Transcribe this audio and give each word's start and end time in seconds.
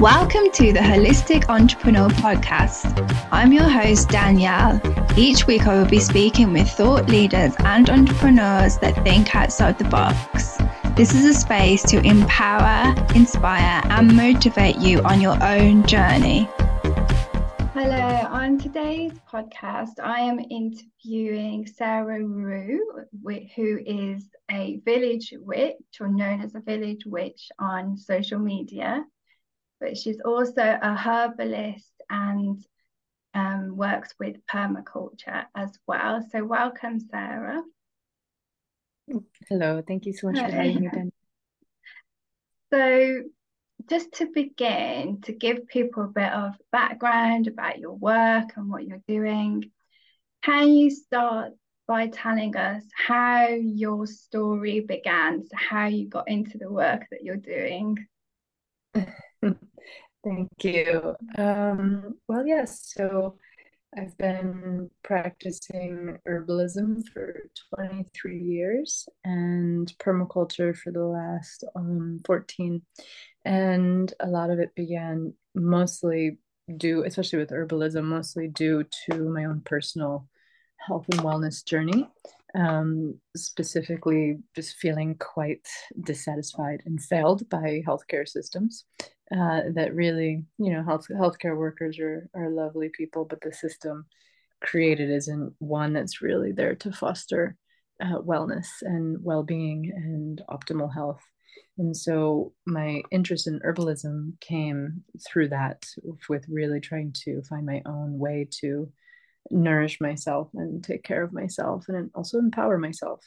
Welcome 0.00 0.52
to 0.52 0.72
the 0.72 0.78
Holistic 0.78 1.48
Entrepreneur 1.48 2.06
Podcast. 2.08 2.94
I'm 3.32 3.52
your 3.52 3.68
host, 3.68 4.08
Danielle. 4.08 4.80
Each 5.18 5.48
week, 5.48 5.66
I 5.66 5.74
will 5.74 5.88
be 5.88 5.98
speaking 5.98 6.52
with 6.52 6.70
thought 6.70 7.08
leaders 7.08 7.52
and 7.64 7.90
entrepreneurs 7.90 8.78
that 8.78 8.94
think 9.02 9.34
outside 9.34 9.76
the 9.76 9.86
box. 9.86 10.56
This 10.94 11.16
is 11.16 11.24
a 11.24 11.34
space 11.34 11.82
to 11.86 11.98
empower, 12.06 12.94
inspire, 13.16 13.82
and 13.90 14.14
motivate 14.16 14.76
you 14.76 15.02
on 15.02 15.20
your 15.20 15.36
own 15.42 15.84
journey. 15.84 16.48
Hello, 17.74 18.28
on 18.30 18.56
today's 18.56 19.14
podcast, 19.28 19.98
I 20.00 20.20
am 20.20 20.38
interviewing 20.48 21.66
Sarah 21.66 22.24
Wu, 22.24 23.02
who 23.56 23.80
is 23.84 24.28
a 24.48 24.80
village 24.84 25.34
witch 25.40 25.74
or 26.00 26.06
known 26.06 26.40
as 26.40 26.54
a 26.54 26.60
village 26.60 27.04
witch 27.04 27.48
on 27.58 27.96
social 27.96 28.38
media. 28.38 29.04
But 29.80 29.96
she's 29.96 30.20
also 30.24 30.62
a 30.62 30.96
herbalist 30.96 31.92
and 32.10 32.58
um, 33.34 33.76
works 33.76 34.14
with 34.18 34.36
permaculture 34.52 35.44
as 35.54 35.70
well. 35.86 36.26
So, 36.32 36.44
welcome, 36.44 37.00
Sarah. 37.00 37.62
Hello, 39.48 39.82
thank 39.86 40.06
you 40.06 40.12
so 40.12 40.28
much 40.28 40.38
for 40.38 40.50
having 40.50 40.80
me, 40.80 40.88
Ben. 40.88 41.12
So, 42.70 43.22
just 43.88 44.12
to 44.14 44.26
begin, 44.26 45.22
to 45.22 45.32
give 45.32 45.66
people 45.68 46.04
a 46.04 46.08
bit 46.08 46.30
of 46.30 46.52
background 46.70 47.46
about 47.46 47.78
your 47.78 47.94
work 47.94 48.50
and 48.56 48.68
what 48.68 48.86
you're 48.86 49.00
doing, 49.08 49.70
can 50.42 50.68
you 50.68 50.90
start 50.90 51.52
by 51.86 52.08
telling 52.08 52.54
us 52.56 52.82
how 52.94 53.46
your 53.48 54.06
story 54.06 54.80
began, 54.80 55.42
so 55.42 55.56
how 55.56 55.86
you 55.86 56.06
got 56.08 56.28
into 56.28 56.58
the 56.58 56.70
work 56.70 57.06
that 57.10 57.22
you're 57.22 57.36
doing? 57.36 57.96
Thank 60.24 60.48
you. 60.62 61.14
Um, 61.36 62.14
well, 62.28 62.46
yes, 62.46 62.92
so 62.94 63.36
I've 63.96 64.16
been 64.18 64.90
practicing 65.02 66.18
herbalism 66.28 67.08
for 67.08 67.48
23 67.74 68.38
years 68.38 69.08
and 69.24 69.90
permaculture 69.98 70.76
for 70.76 70.90
the 70.92 71.04
last 71.04 71.64
um, 71.74 72.20
14. 72.26 72.82
And 73.44 74.12
a 74.20 74.26
lot 74.26 74.50
of 74.50 74.58
it 74.58 74.74
began 74.74 75.32
mostly 75.54 76.38
due, 76.76 77.04
especially 77.04 77.38
with 77.38 77.50
herbalism, 77.50 78.04
mostly 78.04 78.48
due 78.48 78.84
to 79.06 79.28
my 79.30 79.44
own 79.44 79.62
personal 79.64 80.28
health 80.76 81.06
and 81.10 81.20
wellness 81.20 81.64
journey. 81.64 82.08
Um, 82.54 83.20
specifically, 83.36 84.38
just 84.54 84.76
feeling 84.76 85.14
quite 85.14 85.66
dissatisfied 86.00 86.82
and 86.86 87.02
failed 87.02 87.48
by 87.48 87.82
healthcare 87.86 88.26
systems 88.26 88.84
uh, 89.32 89.62
that 89.74 89.94
really, 89.94 90.44
you 90.58 90.72
know, 90.72 90.82
health 90.82 91.06
healthcare 91.10 91.56
workers 91.56 91.98
are 91.98 92.28
are 92.34 92.50
lovely 92.50 92.88
people, 92.88 93.24
but 93.24 93.40
the 93.40 93.52
system 93.52 94.06
created 94.60 95.10
isn't 95.10 95.54
one 95.58 95.92
that's 95.92 96.20
really 96.22 96.52
there 96.52 96.74
to 96.76 96.92
foster 96.92 97.56
uh, 98.02 98.18
wellness 98.18 98.66
and 98.82 99.18
well-being 99.22 99.92
and 99.94 100.42
optimal 100.48 100.92
health. 100.92 101.22
And 101.78 101.96
so 101.96 102.52
my 102.66 103.02
interest 103.10 103.46
in 103.46 103.60
herbalism 103.60 104.40
came 104.40 105.04
through 105.26 105.48
that, 105.50 105.86
with 106.28 106.44
really 106.48 106.80
trying 106.80 107.12
to 107.24 107.42
find 107.42 107.66
my 107.66 107.82
own 107.86 108.18
way 108.18 108.48
to 108.60 108.90
nourish 109.50 110.00
myself 110.00 110.50
and 110.54 110.82
take 110.82 111.04
care 111.04 111.22
of 111.22 111.32
myself, 111.32 111.84
and 111.88 112.10
also 112.14 112.38
empower 112.38 112.78
myself 112.78 113.20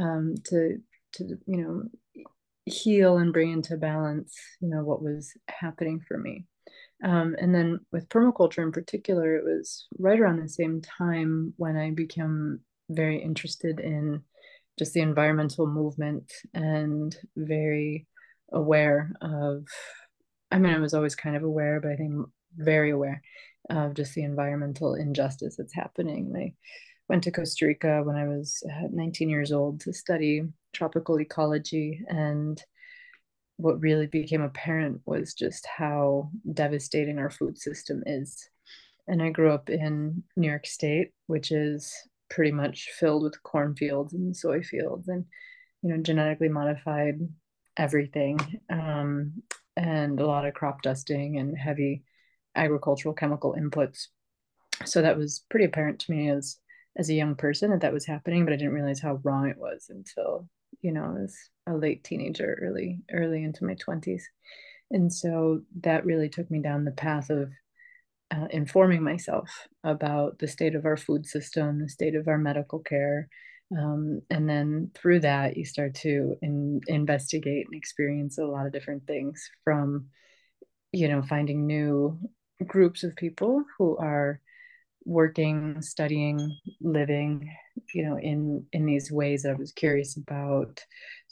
um, 0.00 0.34
to 0.46 0.78
to 1.12 1.38
you 1.46 1.62
know 1.62 1.82
heal 2.66 3.18
and 3.18 3.32
bring 3.32 3.52
into 3.52 3.76
balance 3.76 4.34
you 4.60 4.68
know 4.68 4.82
what 4.82 5.02
was 5.02 5.32
happening 5.48 6.00
for 6.06 6.18
me. 6.18 6.46
Um, 7.02 7.36
and 7.38 7.54
then 7.54 7.80
with 7.92 8.08
permaculture 8.08 8.62
in 8.62 8.72
particular 8.72 9.36
it 9.36 9.44
was 9.44 9.86
right 9.98 10.18
around 10.18 10.40
the 10.40 10.48
same 10.48 10.80
time 10.80 11.52
when 11.56 11.76
i 11.76 11.90
became 11.90 12.60
very 12.88 13.20
interested 13.20 13.80
in 13.80 14.22
just 14.78 14.94
the 14.94 15.00
environmental 15.00 15.66
movement 15.66 16.32
and 16.54 17.14
very 17.36 18.06
aware 18.52 19.10
of 19.20 19.66
i 20.52 20.58
mean 20.58 20.72
i 20.72 20.78
was 20.78 20.94
always 20.94 21.16
kind 21.16 21.36
of 21.36 21.42
aware 21.42 21.80
but 21.80 21.90
i 21.90 21.96
think 21.96 22.26
very 22.56 22.90
aware 22.90 23.20
of 23.70 23.94
just 23.94 24.14
the 24.14 24.22
environmental 24.22 24.94
injustice 24.94 25.56
that's 25.56 25.74
happening. 25.74 26.32
I 26.36 26.54
went 27.08 27.22
to 27.22 27.30
costa 27.30 27.66
rica 27.66 28.02
when 28.04 28.16
i 28.16 28.26
was 28.26 28.62
uh, 28.70 28.88
19 28.90 29.28
years 29.28 29.52
old 29.52 29.80
to 29.80 29.92
study 29.92 30.42
tropical 30.72 31.20
ecology 31.20 32.00
and 32.08 32.62
what 33.56 33.80
really 33.80 34.06
became 34.06 34.42
apparent 34.42 35.00
was 35.06 35.32
just 35.32 35.64
how 35.66 36.28
devastating 36.54 37.20
our 37.20 37.30
food 37.30 37.56
system 37.56 38.02
is. 38.04 38.48
And 39.06 39.22
i 39.22 39.30
grew 39.30 39.52
up 39.52 39.70
in 39.70 40.22
new 40.36 40.48
york 40.48 40.66
state 40.66 41.10
which 41.26 41.52
is 41.52 41.92
pretty 42.30 42.52
much 42.52 42.88
filled 42.98 43.22
with 43.22 43.42
cornfields 43.42 44.14
and 44.14 44.36
soy 44.36 44.62
fields 44.62 45.08
and 45.08 45.24
you 45.82 45.90
know 45.90 46.02
genetically 46.02 46.48
modified 46.48 47.20
everything 47.76 48.38
um, 48.70 49.34
and 49.76 50.20
a 50.20 50.26
lot 50.26 50.46
of 50.46 50.54
crop 50.54 50.82
dusting 50.82 51.38
and 51.38 51.56
heavy 51.56 52.02
agricultural 52.54 53.14
chemical 53.14 53.54
inputs. 53.58 54.06
So 54.84 55.02
that 55.02 55.16
was 55.16 55.44
pretty 55.50 55.66
apparent 55.66 56.00
to 56.00 56.12
me 56.12 56.30
as 56.30 56.56
as 56.96 57.08
a 57.08 57.14
young 57.14 57.34
person 57.34 57.70
that 57.70 57.80
that 57.80 57.92
was 57.92 58.06
happening 58.06 58.44
but 58.44 58.52
i 58.52 58.56
didn't 58.56 58.74
realize 58.74 59.00
how 59.00 59.20
wrong 59.24 59.48
it 59.48 59.58
was 59.58 59.86
until 59.90 60.48
you 60.84 60.92
know, 60.92 61.16
as 61.24 61.34
a 61.66 61.74
late 61.74 62.04
teenager, 62.04 62.58
early, 62.62 63.00
early 63.10 63.42
into 63.42 63.64
my 63.64 63.74
20s. 63.74 64.22
And 64.90 65.12
so 65.12 65.62
that 65.80 66.04
really 66.04 66.28
took 66.28 66.50
me 66.50 66.60
down 66.60 66.84
the 66.84 66.92
path 66.92 67.30
of 67.30 67.50
uh, 68.30 68.46
informing 68.50 69.02
myself 69.02 69.66
about 69.82 70.38
the 70.38 70.46
state 70.46 70.74
of 70.74 70.84
our 70.84 70.98
food 70.98 71.26
system, 71.26 71.80
the 71.80 71.88
state 71.88 72.14
of 72.14 72.28
our 72.28 72.36
medical 72.36 72.80
care. 72.80 73.28
Um, 73.76 74.20
and 74.28 74.46
then 74.46 74.90
through 74.94 75.20
that, 75.20 75.56
you 75.56 75.64
start 75.64 75.94
to 75.96 76.36
in, 76.42 76.82
investigate 76.86 77.66
and 77.66 77.74
experience 77.74 78.36
a 78.36 78.44
lot 78.44 78.66
of 78.66 78.72
different 78.72 79.06
things 79.06 79.48
from, 79.64 80.08
you 80.92 81.08
know, 81.08 81.22
finding 81.22 81.66
new 81.66 82.18
groups 82.66 83.04
of 83.04 83.16
people 83.16 83.64
who 83.78 83.96
are 83.96 84.38
working, 85.04 85.80
studying, 85.82 86.56
living, 86.80 87.50
you 87.94 88.04
know, 88.04 88.18
in 88.18 88.66
in 88.72 88.86
these 88.86 89.10
ways 89.12 89.42
that 89.42 89.52
I 89.52 89.54
was 89.54 89.72
curious 89.72 90.16
about, 90.16 90.80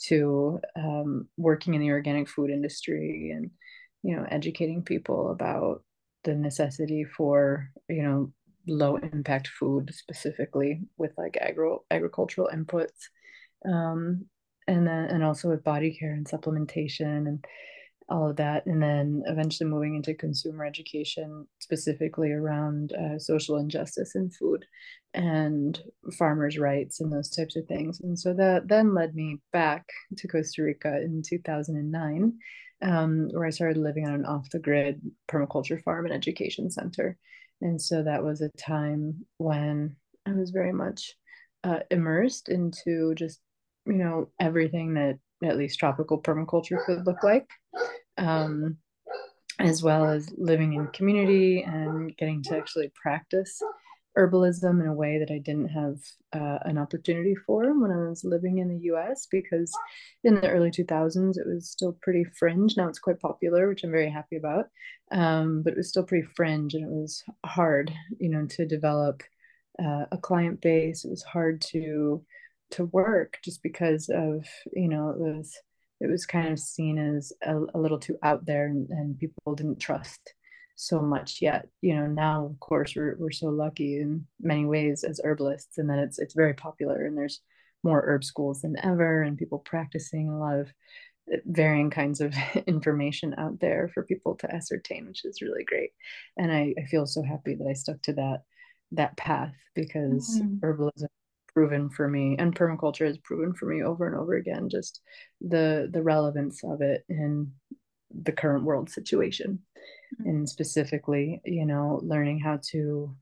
to 0.09 0.61
um, 0.77 1.29
working 1.37 1.75
in 1.75 1.81
the 1.81 1.91
organic 1.91 2.29
food 2.29 2.51
industry 2.51 3.33
and 3.35 3.51
you 4.03 4.17
know 4.17 4.27
educating 4.31 4.83
people 4.83 5.31
about 5.31 5.83
the 6.25 6.35
necessity 6.35 7.05
for 7.05 7.71
you 7.89 8.03
know 8.03 8.33
low 8.67 8.97
impact 8.97 9.49
food 9.49 9.93
specifically 9.93 10.81
with 10.97 11.13
like 11.19 11.37
agro 11.41 11.85
agricultural 11.91 12.51
inputs. 12.55 13.09
Um, 13.65 14.27
and 14.69 14.87
then 14.87 15.05
and 15.07 15.25
also 15.25 15.49
with 15.49 15.65
body 15.65 15.97
care 15.99 16.13
and 16.13 16.27
supplementation 16.27 17.27
and 17.27 17.45
all 18.13 18.29
of 18.29 18.37
that 18.37 18.67
and 18.67 18.83
then 18.83 19.23
eventually 19.27 19.69
moving 19.69 19.97
into 19.97 20.15
consumer 20.15 20.65
education 20.65 21.47
specifically 21.59 22.31
around 22.31 22.93
uh, 22.93 23.19
social 23.19 23.57
injustice 23.57 24.15
in 24.15 24.31
food 24.31 24.65
and 25.15 25.81
farmers 26.19 26.59
rights 26.59 27.01
and 27.01 27.11
those 27.11 27.31
types 27.31 27.57
of 27.57 27.67
things. 27.67 28.01
And 28.01 28.19
so 28.19 28.35
that 28.35 28.69
then 28.69 28.95
led 28.95 29.15
me 29.15 29.41
back 29.53 29.87
to 30.19 30.29
costa 30.29 30.63
rica 30.63 31.01
in 31.01 31.23
2009 31.27 32.35
um, 32.83 33.29
where 33.33 33.47
i 33.47 33.51
started 33.51 33.79
living 33.79 34.07
on 34.07 34.15
an 34.15 34.27
off 34.27 34.51
the 34.51 34.59
grid 34.59 35.01
permaculture 35.31 35.83
farm 35.83 36.05
and 36.05 36.15
education 36.15 36.71
center. 36.71 37.17
And 37.63 37.81
so 37.81 38.03
that 38.03 38.23
was 38.23 38.43
a 38.43 38.51
time 38.59 39.25
when 39.39 39.97
i 40.27 40.33
was 40.33 40.51
very 40.51 40.73
much 40.73 41.15
uh, 41.65 41.81
immersed 41.91 42.49
into 42.49 43.15
just 43.15 43.41
you 43.87 43.95
know 43.95 44.29
everything 44.39 44.95
that 44.95 45.19
at 45.45 45.59
least 45.59 45.79
tropical 45.79 46.21
permaculture 46.21 46.85
could 46.85 47.07
look 47.07 47.23
like, 47.23 47.49
um, 48.19 48.77
as 49.59 49.83
well 49.83 50.07
as 50.07 50.33
living 50.37 50.75
in 50.75 50.87
community 50.89 51.63
and 51.63 52.17
getting 52.17 52.43
to 52.43 52.57
actually 52.57 52.91
practice 53.01 53.61
herbalism 54.17 54.81
in 54.81 54.87
a 54.87 54.95
way 54.95 55.19
that 55.19 55.33
I 55.33 55.39
didn't 55.39 55.69
have 55.69 55.97
uh, 56.35 56.59
an 56.65 56.77
opportunity 56.77 57.35
for 57.35 57.79
when 57.81 57.91
I 57.91 58.09
was 58.09 58.25
living 58.25 58.59
in 58.59 58.69
the 58.69 58.93
US 58.93 59.27
because 59.31 59.73
in 60.25 60.35
the 60.35 60.51
early 60.51 60.71
2000s 60.71 61.39
it 61.39 61.47
was 61.47 61.71
still 61.71 61.97
pretty 62.03 62.25
fringe. 62.39 62.77
Now 62.77 62.89
it's 62.89 62.99
quite 62.99 63.21
popular, 63.21 63.69
which 63.69 63.85
I'm 63.85 63.91
very 63.91 64.11
happy 64.11 64.37
about. 64.37 64.67
Um, 65.11 65.63
but 65.63 65.73
it 65.73 65.77
was 65.77 65.89
still 65.89 66.05
pretty 66.05 66.27
fringe 66.37 66.75
and 66.75 66.85
it 66.85 66.91
was 66.91 67.23
hard, 67.45 67.93
you 68.19 68.29
know, 68.29 68.47
to 68.51 68.67
develop 68.67 69.23
uh, 69.83 70.05
a 70.13 70.19
client 70.19 70.61
base. 70.61 71.05
It 71.05 71.11
was 71.11 71.23
hard 71.23 71.61
to 71.73 72.25
to 72.73 72.87
work 72.87 73.39
just 73.45 73.63
because 73.63 74.09
of 74.09 74.47
you 74.73 74.89
know 74.89 75.11
it 75.11 75.19
was 75.19 75.55
it 76.03 76.11
was 76.11 76.27
kind 76.27 76.49
of 76.49 76.59
seen 76.59 76.99
as 76.99 77.33
a, 77.43 77.57
a 77.75 77.79
little 77.79 77.99
too 77.99 78.17
out 78.23 78.45
there 78.45 78.67
and, 78.67 78.89
and, 78.91 79.19
people 79.19 79.55
didn't 79.55 79.79
trust 79.79 80.35
so 80.75 81.01
much 81.01 81.41
yet 81.41 81.69
you 81.81 81.95
know 81.95 82.07
now 82.07 82.47
of 82.47 82.59
course 82.59 82.95
we're, 82.97 83.17
we're 83.19 83.31
so 83.31 83.47
lucky 83.47 84.01
in 84.01 84.27
many 84.41 84.65
ways 84.65 85.05
as 85.05 85.21
herbalists 85.23 85.79
and 85.79 85.89
that 85.89 85.99
it's 85.99 86.19
it's 86.19 86.35
very 86.35 86.55
popular 86.55 87.07
and 87.07 87.17
there's 87.17 87.41
more 87.85 88.03
herb 88.07 88.25
schools 88.25 88.63
than 88.63 88.77
ever 88.83 89.23
and 89.23 89.39
people 89.39 89.59
practicing 89.59 90.29
a 90.29 90.39
lot 90.39 90.59
of 90.59 90.73
varying 91.47 91.91
kinds 91.91 92.21
of 92.21 92.35
information 92.67 93.35
out 93.39 93.61
there 93.61 93.91
for 93.95 94.03
people 94.03 94.35
to 94.37 94.53
ascertain, 94.55 95.07
which 95.07 95.25
is 95.25 95.43
really 95.43 95.65
great. 95.65 95.91
And 96.37 96.53
I, 96.53 96.75
I 96.79 96.85
feel 96.87 97.07
so 97.07 97.23
happy 97.23 97.55
that 97.55 97.67
I 97.69 97.75
stuck 97.75 98.03
to 98.03 98.13
that 98.15 98.43
that 98.95 99.17
path 99.17 99.55
because 99.75 100.39
mm-hmm. 100.39 100.57
herbalism 100.57 101.07
proven 101.55 101.91
for 101.91 102.09
me 102.09 102.37
and 102.39 102.55
permaculture 102.55 103.07
has 103.07 103.19
proven 103.19 103.53
for 103.55 103.67
me 103.67 103.83
over 103.83 104.07
and 104.07 104.17
over 104.17 104.35
again 104.35 104.69
just 104.69 105.01
the 105.41 105.89
the 105.93 106.03
relevance 106.03 106.63
of 106.65 106.81
it 106.81 107.05
in 107.09 107.51
the 108.23 108.33
current 108.33 108.65
world 108.65 108.91
situation 108.91 109.59
mm-hmm. 110.21 110.29
and 110.29 110.49
specifically 110.49 111.41
you 111.45 111.67
know 111.67 112.01
learning 112.03 112.39
how 112.39 112.59
to 112.63 113.15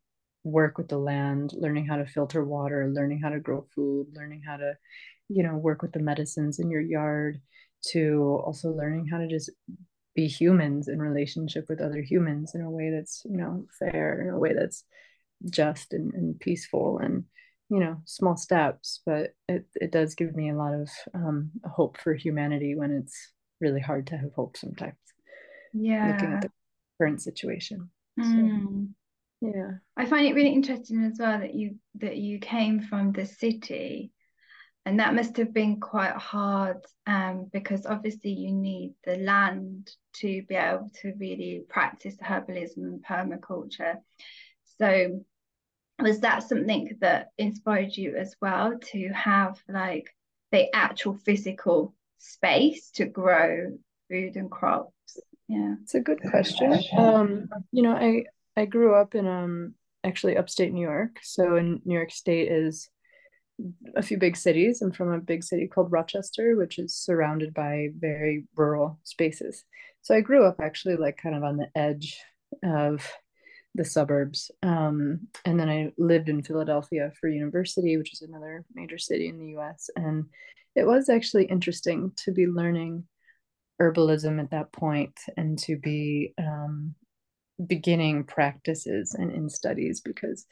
work 0.45 0.79
with 0.79 0.89
the 0.89 0.99
land 0.99 1.53
learning 1.55 1.87
how 1.87 1.97
to 1.97 2.07
filter 2.07 2.45
water 2.45 2.91
learning 2.93 3.21
how 3.21 3.29
to 3.29 3.41
grow 3.41 3.67
food 3.75 4.07
learning 4.15 4.43
how 4.47 4.57
to 4.57 4.75
you 5.29 5.43
know 5.43 5.57
work 5.57 5.83
with 5.83 5.93
the 5.93 6.01
medicines 6.01 6.59
in 6.59 6.71
your 6.71 6.81
yard 6.81 7.41
to 7.83 8.41
also 8.45 8.71
learning 8.71 9.07
how 9.07 9.19
to 9.19 9.29
just 9.29 9.51
be 10.15 10.27
humans 10.27 10.89
in 10.89 11.01
relationship 11.01 11.67
with 11.69 11.81
other 11.81 12.03
humans 12.03 12.55
in 12.55 12.63
a 12.63 12.71
way 12.71 12.91
that's 12.91 13.23
you 13.25 13.37
know 13.37 13.67
fair 13.79 14.23
in 14.23 14.29
a 14.29 14.39
way 14.39 14.53
that's 14.55 14.85
just 15.49 15.93
and, 15.93 16.13
and 16.15 16.39
peaceful 16.41 16.99
and 16.99 17.25
you 17.71 17.79
know 17.79 17.97
small 18.05 18.37
steps 18.37 19.01
but 19.07 19.31
it, 19.49 19.65
it 19.75 19.93
does 19.93 20.15
give 20.15 20.35
me 20.35 20.51
a 20.51 20.57
lot 20.57 20.75
of 20.75 20.91
um, 21.15 21.51
hope 21.65 21.99
for 21.99 22.13
humanity 22.13 22.75
when 22.75 22.91
it's 22.91 23.33
really 23.61 23.81
hard 23.81 24.07
to 24.07 24.17
have 24.17 24.33
hope 24.35 24.57
sometimes 24.57 24.95
yeah 25.73 26.13
looking 26.13 26.33
at 26.33 26.43
the 26.43 26.51
current 27.01 27.23
situation. 27.23 27.91
Mm. 28.19 28.89
so, 29.43 29.49
yeah. 29.49 29.71
I 29.97 30.05
find 30.05 30.27
it 30.27 30.35
really 30.35 30.53
interesting 30.53 31.05
as 31.05 31.19
well 31.19 31.39
that 31.39 31.55
you 31.55 31.77
that 31.97 32.17
you 32.17 32.39
came 32.39 32.81
from 32.81 33.13
the 33.13 33.25
city 33.25 34.13
and 34.85 34.99
that 34.99 35.15
must 35.15 35.37
have 35.37 35.53
been 35.53 35.81
quite 35.81 36.15
hard 36.15 36.79
um, 37.07 37.49
because 37.53 37.87
obviously 37.87 38.33
you 38.33 38.53
need 38.53 38.95
the 39.05 39.17
land 39.17 39.91
to 40.15 40.43
be 40.49 40.55
able 40.55 40.91
to 41.03 41.13
really 41.19 41.63
practice 41.69 42.17
herbalism 42.17 42.79
and 42.79 43.05
permaculture. 43.05 43.97
So 44.79 45.25
was 46.03 46.21
that 46.21 46.43
something 46.43 46.97
that 47.01 47.31
inspired 47.39 47.97
you 47.97 48.17
as 48.17 48.35
well 48.41 48.79
to 48.79 49.09
have 49.09 49.61
like 49.69 50.15
the 50.53 50.75
actual 50.75 51.15
physical 51.15 51.95
space 52.19 52.91
to 52.93 53.07
grow 53.07 53.79
food 54.09 54.37
and 54.37 54.51
crops? 54.51 54.93
Yeah. 55.49 55.75
It's 55.83 55.95
a 55.95 56.01
good 56.01 56.21
question. 56.23 56.79
Um 56.97 57.49
you 57.73 57.83
know 57.83 57.95
i 57.95 58.25
i 58.57 58.65
grew 58.67 58.95
up 58.95 59.15
in 59.15 59.27
um 59.27 59.75
actually 60.05 60.37
upstate 60.37 60.73
new 60.73 60.87
york. 60.87 61.19
So 61.23 61.57
in 61.57 61.81
new 61.85 61.95
york 61.95 62.11
state 62.11 62.51
is 62.51 62.89
a 63.95 64.03
few 64.03 64.17
big 64.17 64.37
cities. 64.37 64.81
I'm 64.81 64.93
from 64.93 65.13
a 65.13 65.21
big 65.21 65.45
city 65.45 65.67
called 65.67 65.93
rochester 65.93 66.57
which 66.57 66.79
is 66.79 66.95
surrounded 66.95 67.55
by 67.55 67.89
very 67.99 68.45
rural 68.57 68.99
spaces. 69.05 69.65
So 70.03 70.15
i 70.15 70.21
grew 70.21 70.45
up 70.45 70.61
actually 70.61 70.97
like 70.97 71.17
kind 71.17 71.35
of 71.35 71.45
on 71.45 71.57
the 71.57 71.69
edge 71.75 72.19
of 72.63 73.11
the 73.75 73.85
suburbs. 73.85 74.51
Um, 74.63 75.29
and 75.45 75.59
then 75.59 75.69
I 75.69 75.93
lived 75.97 76.29
in 76.29 76.43
Philadelphia 76.43 77.13
for 77.21 77.29
university, 77.29 77.97
which 77.97 78.13
is 78.13 78.23
another 78.23 78.65
major 78.75 78.99
city 78.99 79.29
in 79.29 79.39
the 79.39 79.59
US. 79.59 79.91
And 79.97 80.27
it 80.75 80.87
was 80.87 81.09
actually 81.09 81.45
interesting 81.45 82.13
to 82.25 82.33
be 82.33 82.47
learning 82.47 83.05
herbalism 83.81 84.41
at 84.41 84.51
that 84.51 84.73
point 84.73 85.19
and 85.37 85.59
to 85.61 85.77
be 85.77 86.35
um, 86.39 86.95
beginning 87.67 88.25
practices 88.25 89.15
and 89.15 89.33
in 89.33 89.49
studies 89.49 90.01
because, 90.01 90.47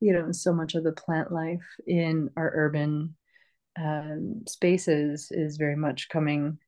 you 0.00 0.12
know, 0.12 0.32
so 0.32 0.52
much 0.52 0.74
of 0.74 0.84
the 0.84 0.92
plant 0.92 1.32
life 1.32 1.64
in 1.86 2.30
our 2.36 2.50
urban 2.54 3.16
um, 3.78 4.42
spaces 4.46 5.28
is 5.30 5.56
very 5.56 5.76
much 5.76 6.08
coming 6.08 6.58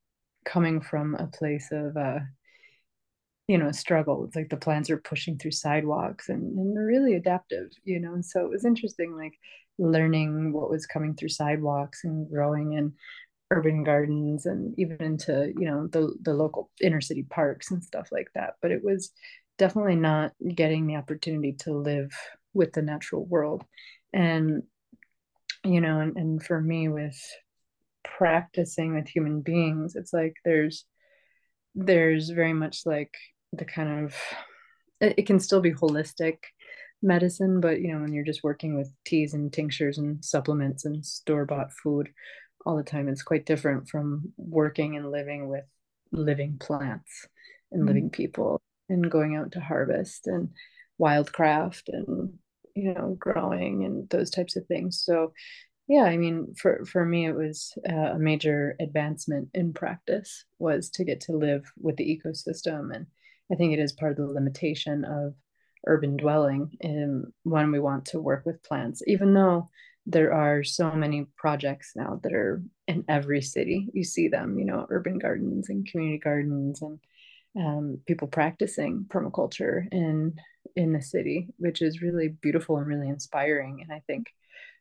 coming 0.45 0.81
from 0.81 1.17
a 1.17 1.27
place 1.27 1.69
of 1.73 1.97
uh, 1.97 2.21
you 3.49 3.59
know 3.59 3.71
struggle 3.73 4.25
it's 4.25 4.37
like 4.37 4.49
the 4.49 4.57
plants 4.57 4.91
are 4.91 4.99
pushing 4.99 5.39
through 5.39 5.53
sidewalks 5.53 6.29
and, 6.29 6.59
and 6.59 6.77
they're 6.77 6.85
really 6.85 7.15
adaptive 7.15 7.71
you 7.85 8.01
know 8.01 8.13
and 8.15 8.25
so 8.25 8.45
it 8.45 8.51
was 8.51 8.65
interesting 8.65 9.15
like 9.17 9.35
learning 9.79 10.53
what 10.53 10.71
was 10.71 10.87
coming 10.87 11.15
through 11.15 11.29
sidewalks 11.29 12.05
and 12.05 12.29
growing 12.31 12.73
in 12.73 12.93
urban 13.53 13.85
gardens 13.85 14.47
and 14.47 14.75
even 14.79 15.01
into 15.01 15.53
you 15.57 15.67
know 15.67 15.87
the 15.89 16.13
the 16.23 16.35
local 16.35 16.71
inner 16.81 17.01
city 17.01 17.23
parks 17.23 17.71
and 17.71 17.85
stuff 17.85 18.09
like 18.11 18.29
that 18.35 18.55
but 18.61 18.73
it 18.73 18.83
was 18.83 19.13
definitely 19.59 19.97
not 19.97 20.33
getting 20.55 20.87
the 20.87 20.97
opportunity 20.97 21.53
to 21.53 21.73
live 21.73 22.11
with 22.53 22.73
the 22.73 22.83
natural 22.83 23.25
world. 23.25 23.65
And 24.13 24.63
you 25.65 25.81
know 25.81 26.01
and, 26.01 26.17
and 26.17 26.43
for 26.43 26.61
me 26.61 26.89
with 26.89 27.19
practicing 28.05 28.95
with 28.95 29.09
human 29.09 29.41
beings 29.41 29.97
it's 29.97 30.13
like 30.13 30.37
there's 30.45 30.85
there's 31.75 32.31
very 32.31 32.53
much 32.53 32.83
like 32.87 33.13
the 33.59 33.65
kind 33.65 34.05
of 34.05 34.15
it, 35.01 35.15
it 35.19 35.27
can 35.27 35.41
still 35.41 35.61
be 35.61 35.73
holistic 35.73 36.39
medicine 37.03 37.61
but 37.61 37.81
you 37.81 37.93
know 37.93 38.01
when 38.01 38.13
you're 38.13 38.25
just 38.25 38.43
working 38.43 38.77
with 38.77 38.93
teas 39.05 39.35
and 39.35 39.53
tinctures 39.53 39.99
and 39.99 40.25
supplements 40.25 40.85
and 40.85 41.05
store-bought 41.05 41.73
food 41.73 42.09
all 42.65 42.77
the 42.77 42.83
time 42.83 43.09
it's 43.09 43.23
quite 43.23 43.47
different 43.47 43.89
from 43.89 44.33
working 44.37 44.97
and 44.97 45.11
living 45.11 45.49
with 45.49 45.65
living 46.13 46.57
plants 46.59 47.27
and 47.71 47.81
mm-hmm. 47.81 47.89
living 47.89 48.11
people 48.11 48.61
and 48.89 49.11
going 49.11 49.37
out 49.37 49.53
to 49.53 49.61
harvest 49.61 50.27
and 50.27 50.49
wildcraft 51.01 51.83
and 51.89 52.33
you 52.75 52.93
know 52.95 53.17
growing 53.19 53.85
and 53.85 54.09
those 54.11 54.31
types 54.31 54.57
of 54.57 54.67
things 54.67 55.03
so 55.05 55.33
yeah 55.89 56.05
i 56.05 56.17
mean 56.17 56.55
for 56.59 56.85
for 56.87 57.05
me 57.05 57.27
it 57.27 57.35
was 57.35 57.73
a 57.89 58.19
major 58.19 58.75
advancement 58.81 59.49
in 59.55 59.73
practice 59.73 60.45
was 60.59 60.91
to 60.91 61.05
get 61.05 61.21
to 61.21 61.33
live 61.33 61.71
with 61.79 61.97
the 61.97 62.05
ecosystem 62.05 62.95
and 62.95 63.07
I 63.51 63.55
think 63.55 63.73
it 63.73 63.79
is 63.79 63.93
part 63.93 64.13
of 64.13 64.19
the 64.19 64.33
limitation 64.33 65.05
of 65.05 65.35
urban 65.87 66.17
dwelling 66.17 66.77
in 66.81 67.33
when 67.45 67.71
we 67.71 67.79
want 67.79 68.07
to 68.07 68.21
work 68.21 68.45
with 68.45 68.63
plants, 68.63 69.03
even 69.07 69.35
though 69.35 69.69
there 70.07 70.33
are 70.33 70.63
so 70.63 70.93
many 70.93 71.27
projects 71.37 71.93
now 71.97 72.21
that 72.23 72.33
are 72.33 72.63
in 72.87 73.05
every 73.09 73.43
city. 73.43 73.89
You 73.93 74.05
see 74.05 74.29
them, 74.29 74.59
you 74.59 74.65
know, 74.65 74.87
urban 74.89 75.19
gardens 75.19 75.69
and 75.69 75.87
community 75.87 76.19
gardens 76.19 76.83
and 76.83 76.99
um, 77.59 77.99
people 78.07 78.29
practicing 78.29 79.07
permaculture 79.09 79.87
in 79.91 80.35
in 80.75 80.93
the 80.93 81.01
city, 81.01 81.49
which 81.57 81.81
is 81.81 82.03
really 82.03 82.29
beautiful 82.29 82.77
and 82.77 82.87
really 82.87 83.09
inspiring, 83.09 83.81
and 83.83 83.93
I 83.93 84.03
think 84.07 84.27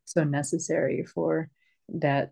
so 0.03 0.23
necessary 0.23 1.03
for 1.03 1.50
that 1.89 2.31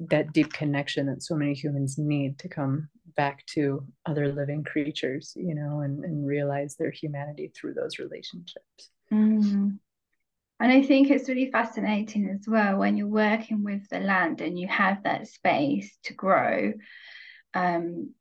that 0.00 0.32
deep 0.32 0.52
connection 0.52 1.06
that 1.06 1.22
so 1.22 1.34
many 1.34 1.54
humans 1.54 1.98
need 1.98 2.38
to 2.38 2.48
come 2.48 2.88
back 3.14 3.44
to 3.46 3.84
other 4.06 4.32
living 4.32 4.64
creatures, 4.64 5.32
you 5.36 5.54
know, 5.54 5.80
and, 5.80 6.04
and 6.04 6.26
realize 6.26 6.76
their 6.76 6.90
humanity 6.90 7.52
through 7.54 7.74
those 7.74 7.98
relationships. 7.98 8.90
Mm. 9.12 9.78
And 10.60 10.72
I 10.72 10.82
think 10.82 11.10
it's 11.10 11.28
really 11.28 11.50
fascinating 11.50 12.28
as 12.28 12.46
well 12.46 12.78
when 12.78 12.96
you're 12.96 13.08
working 13.08 13.64
with 13.64 13.88
the 13.88 13.98
land 13.98 14.40
and 14.40 14.58
you 14.58 14.68
have 14.68 15.02
that 15.02 15.26
space 15.26 15.96
to 16.04 16.14
grow. 16.14 16.72
Um, 17.52 18.14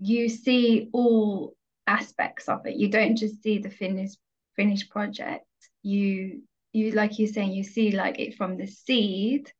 you 0.00 0.28
see 0.28 0.88
all 0.92 1.54
aspects 1.86 2.48
of 2.48 2.66
it. 2.66 2.76
You 2.76 2.88
don't 2.88 3.16
just 3.16 3.42
see 3.42 3.58
the 3.58 3.70
finished 3.70 4.18
finished 4.56 4.90
project. 4.90 5.44
You 5.82 6.42
you 6.72 6.92
like 6.92 7.18
you're 7.18 7.28
saying 7.28 7.52
you 7.52 7.64
see 7.64 7.92
like 7.92 8.18
it 8.18 8.36
from 8.36 8.56
the 8.56 8.66
seed 8.66 9.52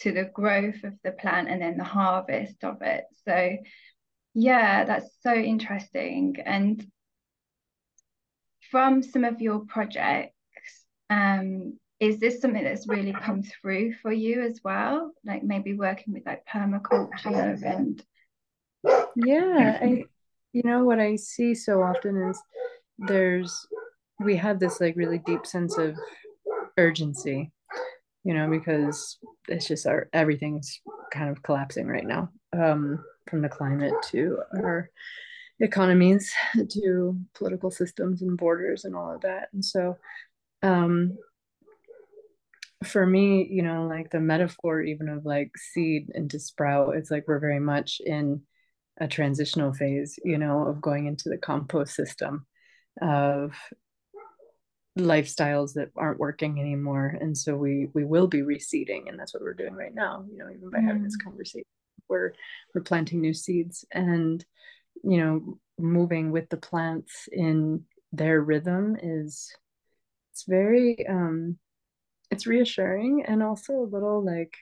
to 0.00 0.12
the 0.12 0.24
growth 0.24 0.82
of 0.84 0.94
the 1.02 1.12
plant 1.12 1.48
and 1.48 1.62
then 1.62 1.76
the 1.76 1.84
harvest 1.84 2.62
of 2.64 2.82
it. 2.82 3.04
So 3.26 3.56
yeah, 4.34 4.84
that's 4.84 5.08
so 5.22 5.32
interesting. 5.32 6.36
And 6.44 6.84
from 8.70 9.02
some 9.02 9.24
of 9.24 9.40
your 9.40 9.60
projects, 9.60 10.32
um, 11.08 11.78
is 12.00 12.18
this 12.18 12.40
something 12.40 12.64
that's 12.64 12.88
really 12.88 13.12
come 13.12 13.42
through 13.42 13.94
for 14.02 14.12
you 14.12 14.42
as 14.42 14.60
well? 14.64 15.12
Like 15.24 15.44
maybe 15.44 15.74
working 15.74 16.12
with 16.12 16.26
like 16.26 16.44
permaculture 16.52 17.62
and 17.64 18.02
yeah, 19.16 19.78
I 19.80 20.04
you 20.52 20.62
know 20.64 20.84
what 20.84 20.98
I 20.98 21.16
see 21.16 21.54
so 21.54 21.82
often 21.82 22.30
is 22.30 22.40
there's 22.98 23.66
we 24.20 24.36
have 24.36 24.58
this 24.58 24.80
like 24.80 24.96
really 24.96 25.18
deep 25.18 25.46
sense 25.46 25.78
of 25.78 25.96
urgency, 26.76 27.52
you 28.24 28.34
know, 28.34 28.50
because 28.50 29.18
it's 29.48 29.68
just 29.68 29.86
our 29.86 30.08
everything's 30.12 30.80
kind 31.12 31.30
of 31.30 31.42
collapsing 31.42 31.86
right 31.86 32.06
now. 32.06 32.30
Um 32.52 33.04
from 33.28 33.42
the 33.42 33.48
climate 33.48 33.94
to 34.10 34.38
our 34.56 34.90
economies 35.60 36.32
to 36.68 37.18
political 37.34 37.70
systems 37.70 38.22
and 38.22 38.36
borders 38.36 38.84
and 38.84 38.94
all 38.94 39.14
of 39.14 39.20
that 39.20 39.48
and 39.52 39.64
so 39.64 39.96
um 40.62 41.16
for 42.84 43.06
me 43.06 43.46
you 43.50 43.62
know 43.62 43.86
like 43.86 44.10
the 44.10 44.20
metaphor 44.20 44.80
even 44.82 45.08
of 45.08 45.24
like 45.24 45.50
seed 45.56 46.10
into 46.14 46.38
sprout 46.38 46.96
it's 46.96 47.10
like 47.10 47.24
we're 47.26 47.38
very 47.38 47.60
much 47.60 48.00
in 48.04 48.42
a 49.00 49.08
transitional 49.08 49.72
phase 49.72 50.18
you 50.24 50.38
know 50.38 50.66
of 50.66 50.80
going 50.80 51.06
into 51.06 51.28
the 51.28 51.38
compost 51.38 51.94
system 51.94 52.46
of 53.00 53.54
lifestyles 54.98 55.74
that 55.74 55.88
aren't 55.96 56.20
working 56.20 56.60
anymore 56.60 57.16
and 57.20 57.36
so 57.36 57.56
we 57.56 57.88
we 57.94 58.04
will 58.04 58.28
be 58.28 58.42
reseeding 58.42 59.08
and 59.08 59.18
that's 59.18 59.34
what 59.34 59.42
we're 59.42 59.54
doing 59.54 59.74
right 59.74 59.94
now 59.94 60.24
you 60.30 60.38
know 60.38 60.48
even 60.50 60.70
by 60.70 60.78
mm. 60.78 60.86
having 60.86 61.02
this 61.02 61.16
mm. 61.20 61.24
conversation 61.24 61.64
we're 62.08 62.32
we're 62.74 62.82
planting 62.82 63.20
new 63.20 63.34
seeds 63.34 63.84
and 63.92 64.44
you 65.02 65.18
know 65.18 65.58
moving 65.78 66.30
with 66.30 66.48
the 66.50 66.56
plants 66.56 67.28
in 67.32 67.84
their 68.12 68.40
rhythm 68.40 68.96
is 69.02 69.52
it's 70.32 70.44
very 70.46 71.06
um 71.08 71.58
it's 72.30 72.46
reassuring 72.46 73.24
and 73.26 73.42
also 73.42 73.72
a 73.74 73.90
little 73.90 74.24
like 74.24 74.54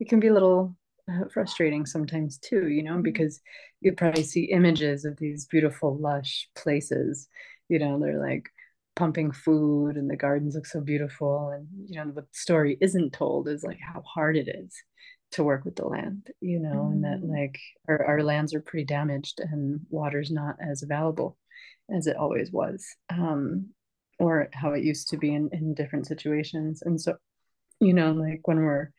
it 0.00 0.08
can 0.08 0.20
be 0.20 0.28
a 0.28 0.32
little 0.32 0.76
uh, 1.10 1.24
frustrating 1.32 1.84
sometimes 1.84 2.38
too 2.38 2.68
you 2.68 2.82
know 2.82 2.92
mm-hmm. 2.92 3.02
because 3.02 3.40
you 3.80 3.92
probably 3.92 4.22
see 4.22 4.44
images 4.44 5.04
of 5.04 5.16
these 5.18 5.46
beautiful 5.46 5.96
lush 5.98 6.48
places 6.54 7.28
you 7.68 7.78
know 7.78 7.98
they're 7.98 8.20
like 8.20 8.48
pumping 8.94 9.32
food 9.32 9.96
and 9.96 10.10
the 10.10 10.16
gardens 10.16 10.54
look 10.54 10.66
so 10.66 10.80
beautiful 10.80 11.48
and 11.48 11.66
you 11.86 11.96
know 11.96 12.04
what 12.10 12.30
the 12.30 12.38
story 12.38 12.76
isn't 12.80 13.12
told 13.12 13.48
is 13.48 13.64
like 13.64 13.78
how 13.80 14.02
hard 14.02 14.36
it 14.36 14.48
is 14.48 14.82
to 15.32 15.44
work 15.44 15.64
with 15.64 15.76
the 15.76 15.86
land 15.86 16.28
you 16.40 16.58
know 16.58 16.86
mm. 16.86 16.92
and 16.92 17.04
that 17.04 17.22
mm. 17.22 17.30
like 17.30 17.58
our, 17.88 18.04
our 18.04 18.22
lands 18.22 18.54
are 18.54 18.60
pretty 18.60 18.84
damaged 18.84 19.40
and 19.40 19.80
water's 19.90 20.30
not 20.30 20.56
as 20.60 20.82
available 20.82 21.36
as 21.94 22.06
it 22.06 22.16
always 22.16 22.50
was 22.52 22.84
um 23.10 23.68
or 24.18 24.48
how 24.52 24.72
it 24.72 24.84
used 24.84 25.08
to 25.08 25.16
be 25.16 25.34
in, 25.34 25.48
in 25.52 25.74
different 25.74 26.06
situations 26.06 26.82
and 26.82 27.00
so 27.00 27.16
you 27.80 27.92
know 27.92 28.12
like 28.12 28.46
when 28.46 28.58
we're 28.58 28.90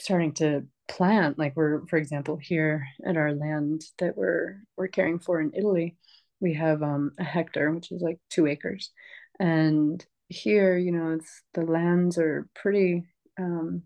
starting 0.00 0.32
to 0.32 0.66
plant 0.88 1.38
like 1.38 1.54
we're 1.56 1.86
for 1.86 1.96
example 1.96 2.36
here 2.36 2.86
at 3.06 3.16
our 3.16 3.32
land 3.32 3.82
that 3.98 4.16
we're 4.16 4.56
we're 4.76 4.88
caring 4.88 5.18
for 5.18 5.40
in 5.40 5.52
italy 5.54 5.96
we 6.44 6.54
have 6.54 6.82
um, 6.82 7.12
a 7.18 7.24
hectare, 7.24 7.72
which 7.72 7.90
is 7.90 8.02
like 8.02 8.18
two 8.28 8.46
acres. 8.46 8.90
And 9.40 10.04
here, 10.28 10.76
you 10.76 10.92
know, 10.92 11.12
it's 11.12 11.42
the 11.54 11.62
lands 11.62 12.18
are 12.18 12.46
pretty, 12.54 13.06
um, 13.38 13.82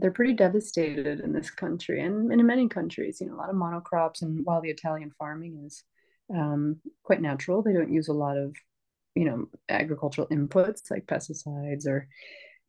they're 0.00 0.10
pretty 0.10 0.32
devastated 0.32 1.20
in 1.20 1.32
this 1.32 1.50
country 1.50 2.00
and, 2.02 2.32
in 2.32 2.46
many 2.46 2.68
countries, 2.68 3.20
you 3.20 3.26
know, 3.26 3.34
a 3.34 3.36
lot 3.36 3.50
of 3.50 3.56
monocrops. 3.56 4.22
And 4.22 4.44
while 4.44 4.60
the 4.60 4.70
Italian 4.70 5.12
farming 5.18 5.62
is 5.66 5.84
um, 6.34 6.80
quite 7.02 7.20
natural, 7.20 7.62
they 7.62 7.72
don't 7.72 7.92
use 7.92 8.08
a 8.08 8.12
lot 8.12 8.36
of, 8.36 8.54
you 9.14 9.24
know, 9.24 9.46
agricultural 9.68 10.28
inputs 10.28 10.90
like 10.90 11.06
pesticides 11.06 11.86
or 11.86 12.08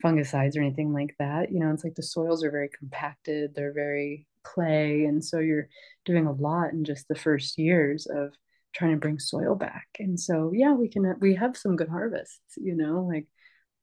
fungicides 0.03 0.57
or 0.57 0.61
anything 0.61 0.93
like 0.93 1.15
that. 1.19 1.51
You 1.51 1.59
know, 1.59 1.71
it's 1.71 1.83
like 1.83 1.95
the 1.95 2.03
soils 2.03 2.43
are 2.43 2.51
very 2.51 2.69
compacted, 2.77 3.53
they're 3.55 3.73
very 3.73 4.27
clay. 4.43 5.05
And 5.05 5.23
so 5.23 5.39
you're 5.39 5.69
doing 6.05 6.27
a 6.27 6.31
lot 6.31 6.73
in 6.73 6.83
just 6.83 7.07
the 7.07 7.15
first 7.15 7.57
years 7.57 8.07
of 8.07 8.33
trying 8.73 8.91
to 8.91 8.97
bring 8.97 9.19
soil 9.19 9.55
back. 9.55 9.88
And 10.00 10.19
so, 10.19 10.51
yeah, 10.53 10.73
we 10.73 10.88
can, 10.89 11.15
we 11.19 11.35
have 11.35 11.55
some 11.55 11.75
good 11.75 11.89
harvests, 11.89 12.57
you 12.57 12.75
know, 12.75 13.07
like 13.11 13.27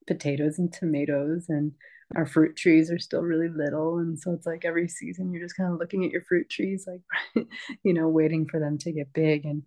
potatoes 0.07 0.59
and 0.59 0.73
tomatoes 0.73 1.45
and 1.47 1.71
our 2.15 2.25
fruit 2.25 2.55
trees 2.55 2.89
are 2.91 2.99
still 2.99 3.21
really 3.21 3.49
little 3.49 3.99
and 3.99 4.17
so 4.19 4.31
it's 4.31 4.45
like 4.45 4.65
every 4.65 4.87
season 4.87 5.31
you're 5.31 5.43
just 5.43 5.55
kind 5.55 5.71
of 5.71 5.79
looking 5.79 6.03
at 6.03 6.11
your 6.11 6.23
fruit 6.23 6.49
trees 6.49 6.87
like 6.87 7.45
you 7.83 7.93
know 7.93 8.07
waiting 8.07 8.47
for 8.47 8.59
them 8.59 8.77
to 8.77 8.91
get 8.91 9.13
big 9.13 9.45
and 9.45 9.63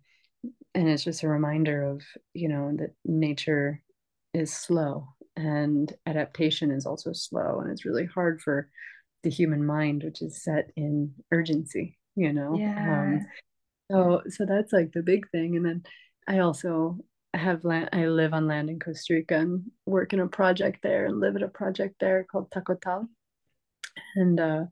and 0.75 0.89
it's 0.89 1.03
just 1.03 1.23
a 1.23 1.27
reminder 1.27 1.83
of 1.83 2.01
you 2.33 2.49
know 2.49 2.71
that 2.77 2.93
nature 3.05 3.81
is 4.33 4.53
slow 4.53 5.07
and 5.35 5.93
adaptation 6.05 6.69
is 6.69 6.85
also 6.85 7.13
slow 7.13 7.59
and 7.61 7.71
it's 7.71 7.85
really 7.85 8.05
hard 8.05 8.41
for 8.41 8.69
the 9.23 9.29
human 9.29 9.65
mind 9.65 10.03
which 10.03 10.21
is 10.21 10.43
set 10.43 10.69
in 10.75 11.13
urgency 11.31 11.97
you 12.15 12.33
know 12.33 12.57
yeah. 12.57 13.01
Um, 13.01 13.25
so 13.91 14.21
so 14.27 14.45
that's 14.45 14.73
like 14.73 14.91
the 14.91 15.03
big 15.03 15.29
thing. 15.29 15.55
And 15.55 15.65
then 15.65 15.83
I 16.27 16.39
also 16.39 16.97
have 17.37 17.65
land 17.65 17.89
I 17.93 18.05
live 18.05 18.33
on 18.33 18.47
land 18.47 18.69
in 18.69 18.79
Costa 18.79 19.13
Rica 19.13 19.39
and 19.39 19.63
work 19.85 20.13
in 20.13 20.19
a 20.19 20.27
project 20.27 20.81
there 20.83 21.05
and 21.05 21.19
live 21.19 21.35
at 21.35 21.43
a 21.43 21.47
project 21.47 21.95
there 21.99 22.25
called 22.29 22.51
Tacotal. 22.51 23.07
And 24.15 24.39
uh 24.39 24.65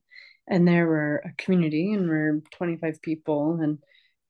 and 0.48 0.68
there 0.68 0.88
we're 0.88 1.18
a 1.18 1.34
community 1.38 1.94
and 1.94 2.10
we're 2.10 2.42
25 2.52 3.02
people 3.02 3.60
and 3.62 3.80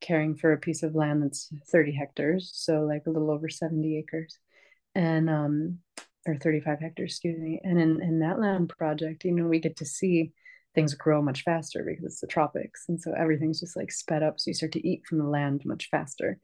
caring 0.02 0.36
for 0.36 0.54
a 0.54 0.58
piece 0.58 0.84
of 0.84 0.96
land 0.96 1.24
that's 1.24 1.50
30 1.72 1.94
hectares, 1.94 2.52
so 2.54 2.82
like 2.82 3.04
a 3.06 3.10
little 3.10 3.32
over 3.32 3.50
70 3.50 3.98
acres. 3.98 4.38
And 4.96 5.30
um 5.30 5.80
or 6.28 6.36
35 6.36 6.80
hectares, 6.80 7.12
excuse 7.14 7.40
me. 7.40 7.60
And 7.64 7.82
in, 7.82 8.02
in 8.02 8.20
that 8.20 8.40
land 8.40 8.70
project, 8.70 9.26
you 9.26 9.32
know, 9.32 9.48
we 9.48 9.60
get 9.60 9.78
to 9.78 9.86
see 9.86 10.34
things 10.76 10.94
grow 10.94 11.22
much 11.22 11.44
faster 11.44 11.84
because 11.84 12.06
it's 12.06 12.22
the 12.22 12.28
tropics 12.28 12.86
and 12.88 13.02
so 13.02 13.14
everything's 13.18 13.60
just 13.60 13.76
like 13.76 13.92
sped 13.92 14.24
up 14.24 14.40
so 14.40 14.50
you 14.50 14.54
start 14.54 14.72
to 14.72 14.88
eat 14.88 15.06
from 15.06 15.18
the 15.18 15.26
land 15.26 15.62
much 15.66 15.90
faster 15.90 16.40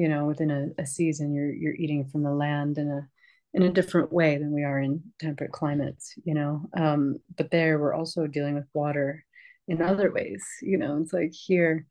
you 0.00 0.08
know 0.08 0.24
within 0.24 0.50
a, 0.50 0.82
a 0.82 0.86
season 0.86 1.34
you're 1.34 1.52
you're 1.52 1.74
eating 1.74 2.06
from 2.06 2.22
the 2.22 2.32
land 2.32 2.78
in 2.78 2.88
a 2.88 3.06
in 3.52 3.62
a 3.64 3.72
different 3.72 4.10
way 4.12 4.38
than 4.38 4.50
we 4.52 4.62
are 4.62 4.80
in 4.80 5.02
temperate 5.18 5.52
climates 5.52 6.14
you 6.24 6.32
know? 6.32 6.62
Um, 6.74 7.18
but 7.36 7.50
there 7.50 7.78
we're 7.78 7.94
also 8.00 8.26
dealing 8.26 8.54
with 8.54 8.64
water 8.72 9.24
in 9.68 9.82
other 9.82 10.10
ways 10.10 10.42
you 10.62 10.78
know? 10.78 10.98
It's 11.02 11.12
like 11.12 11.34
here 11.34 11.86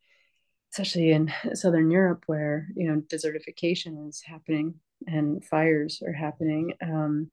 especially 0.73 1.11
in 1.11 1.31
southern 1.53 1.91
europe 1.91 2.23
where 2.25 2.67
you 2.75 2.87
know 2.87 3.01
desertification 3.13 4.07
is 4.09 4.21
happening 4.25 4.73
and 5.05 5.45
fires 5.45 6.01
are 6.05 6.13
happening 6.13 6.73
um, 6.81 7.29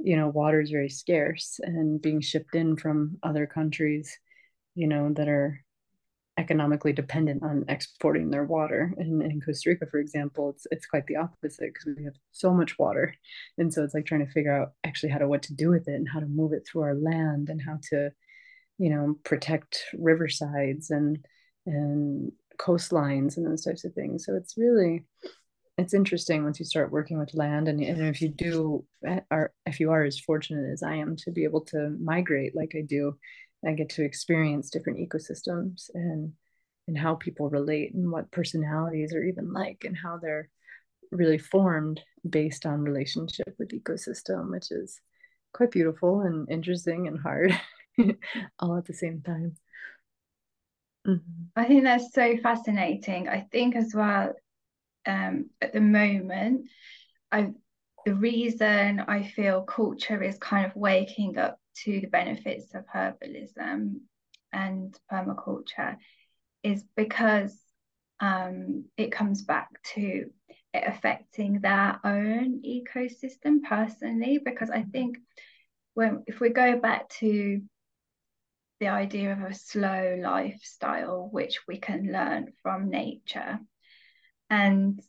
you 0.00 0.16
know 0.16 0.28
water 0.28 0.60
is 0.60 0.70
very 0.70 0.88
scarce 0.88 1.60
and 1.62 2.02
being 2.02 2.20
shipped 2.20 2.54
in 2.56 2.76
from 2.76 3.18
other 3.22 3.46
countries 3.46 4.18
you 4.74 4.88
know 4.88 5.12
that 5.12 5.28
are 5.28 5.64
economically 6.38 6.92
dependent 6.92 7.42
on 7.42 7.64
exporting 7.68 8.30
their 8.30 8.44
water. 8.44 8.94
And 8.96 9.22
in 9.22 9.40
costa 9.40 9.70
rica 9.70 9.86
for 9.86 9.98
example 9.98 10.50
it's 10.50 10.66
it's 10.70 10.86
quite 10.86 11.06
the 11.06 11.16
opposite 11.16 11.74
because 11.74 11.96
we 11.96 12.04
have 12.04 12.14
so 12.32 12.54
much 12.54 12.78
water. 12.78 13.14
And 13.58 13.72
so 13.72 13.84
it's 13.84 13.94
like 13.94 14.06
trying 14.06 14.24
to 14.24 14.32
figure 14.32 14.56
out 14.56 14.72
actually 14.84 15.10
how 15.10 15.18
to 15.18 15.28
what 15.28 15.42
to 15.42 15.54
do 15.54 15.68
with 15.70 15.88
it 15.88 15.94
and 15.94 16.08
how 16.08 16.20
to 16.20 16.26
move 16.26 16.52
it 16.52 16.66
through 16.66 16.82
our 16.82 16.94
land 16.94 17.50
and 17.50 17.60
how 17.60 17.78
to 17.90 18.10
you 18.78 18.90
know 18.90 19.16
protect 19.24 19.84
riversides 19.94 20.90
and 20.90 21.18
and 21.66 22.32
coastlines 22.58 23.36
and 23.36 23.46
those 23.46 23.64
types 23.64 23.84
of 23.84 23.92
things. 23.92 24.24
So 24.24 24.34
it's 24.34 24.56
really 24.56 25.04
it's 25.76 25.94
interesting 25.94 26.42
once 26.42 26.58
you 26.58 26.64
start 26.64 26.90
working 26.90 27.18
with 27.18 27.34
land 27.34 27.68
and, 27.68 27.80
and 27.80 28.08
if 28.08 28.20
you 28.20 28.28
do 28.28 28.84
eh, 29.06 29.20
are 29.30 29.52
if 29.64 29.78
you 29.78 29.92
are 29.92 30.02
as 30.02 30.18
fortunate 30.18 30.68
as 30.72 30.82
i 30.82 30.94
am 30.94 31.14
to 31.14 31.30
be 31.30 31.44
able 31.44 31.60
to 31.60 31.96
migrate 32.00 32.54
like 32.54 32.72
i 32.76 32.82
do 32.82 33.16
i 33.66 33.72
get 33.72 33.88
to 33.90 34.04
experience 34.04 34.70
different 34.70 34.98
ecosystems 34.98 35.90
and 35.94 36.32
and 36.86 36.96
how 36.96 37.14
people 37.14 37.50
relate 37.50 37.92
and 37.94 38.10
what 38.10 38.30
personalities 38.30 39.14
are 39.14 39.22
even 39.22 39.52
like 39.52 39.84
and 39.84 39.96
how 39.96 40.18
they're 40.18 40.48
really 41.10 41.38
formed 41.38 42.00
based 42.28 42.66
on 42.66 42.82
relationship 42.82 43.54
with 43.58 43.70
ecosystem 43.70 44.50
which 44.50 44.70
is 44.70 45.00
quite 45.52 45.70
beautiful 45.70 46.20
and 46.20 46.50
interesting 46.50 47.06
and 47.06 47.18
hard 47.20 47.58
all 48.58 48.76
at 48.76 48.86
the 48.86 48.94
same 48.94 49.22
time 49.22 49.54
mm-hmm. 51.06 51.44
i 51.56 51.64
think 51.64 51.84
that's 51.84 52.12
so 52.12 52.36
fascinating 52.42 53.28
i 53.28 53.46
think 53.50 53.74
as 53.74 53.92
well 53.94 54.34
um, 55.08 55.50
at 55.60 55.72
the 55.72 55.80
moment, 55.80 56.68
I 57.32 57.48
the 58.04 58.14
reason 58.14 59.00
I 59.00 59.22
feel 59.22 59.62
culture 59.62 60.22
is 60.22 60.38
kind 60.38 60.66
of 60.66 60.76
waking 60.76 61.38
up 61.38 61.58
to 61.84 62.00
the 62.00 62.06
benefits 62.06 62.74
of 62.74 62.86
herbalism 62.86 64.00
and 64.52 64.98
permaculture 65.12 65.96
is 66.62 66.84
because 66.96 67.56
um, 68.20 68.84
it 68.96 69.12
comes 69.12 69.42
back 69.42 69.68
to 69.94 70.30
it 70.74 70.84
affecting 70.86 71.60
their 71.60 72.00
own 72.04 72.62
ecosystem 72.62 73.62
personally. 73.68 74.38
Because 74.44 74.70
I 74.70 74.82
think 74.82 75.18
when 75.94 76.24
if 76.26 76.40
we 76.40 76.50
go 76.50 76.78
back 76.78 77.08
to 77.20 77.62
the 78.80 78.88
idea 78.88 79.32
of 79.32 79.42
a 79.42 79.54
slow 79.54 80.18
lifestyle, 80.20 81.28
which 81.30 81.60
we 81.66 81.78
can 81.78 82.12
learn 82.12 82.52
from 82.62 82.90
nature, 82.90 83.58
and 84.50 85.00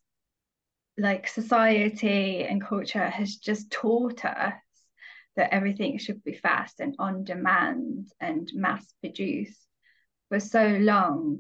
like 1.00 1.28
society 1.28 2.44
and 2.44 2.64
culture 2.64 3.10
has 3.10 3.38
just 3.38 3.72
taught 3.72 4.26
us 4.26 4.54
that 5.36 5.54
everything 5.54 5.98
should 5.98 6.24
be 6.24 6.34
fast 6.34 6.80
and 6.80 6.96
on 7.00 7.24
demand 7.24 8.12
and 8.20 8.52
mass 8.54 8.86
produced 9.00 9.60
for 10.28 10.40
so 10.40 10.68
long 10.68 11.40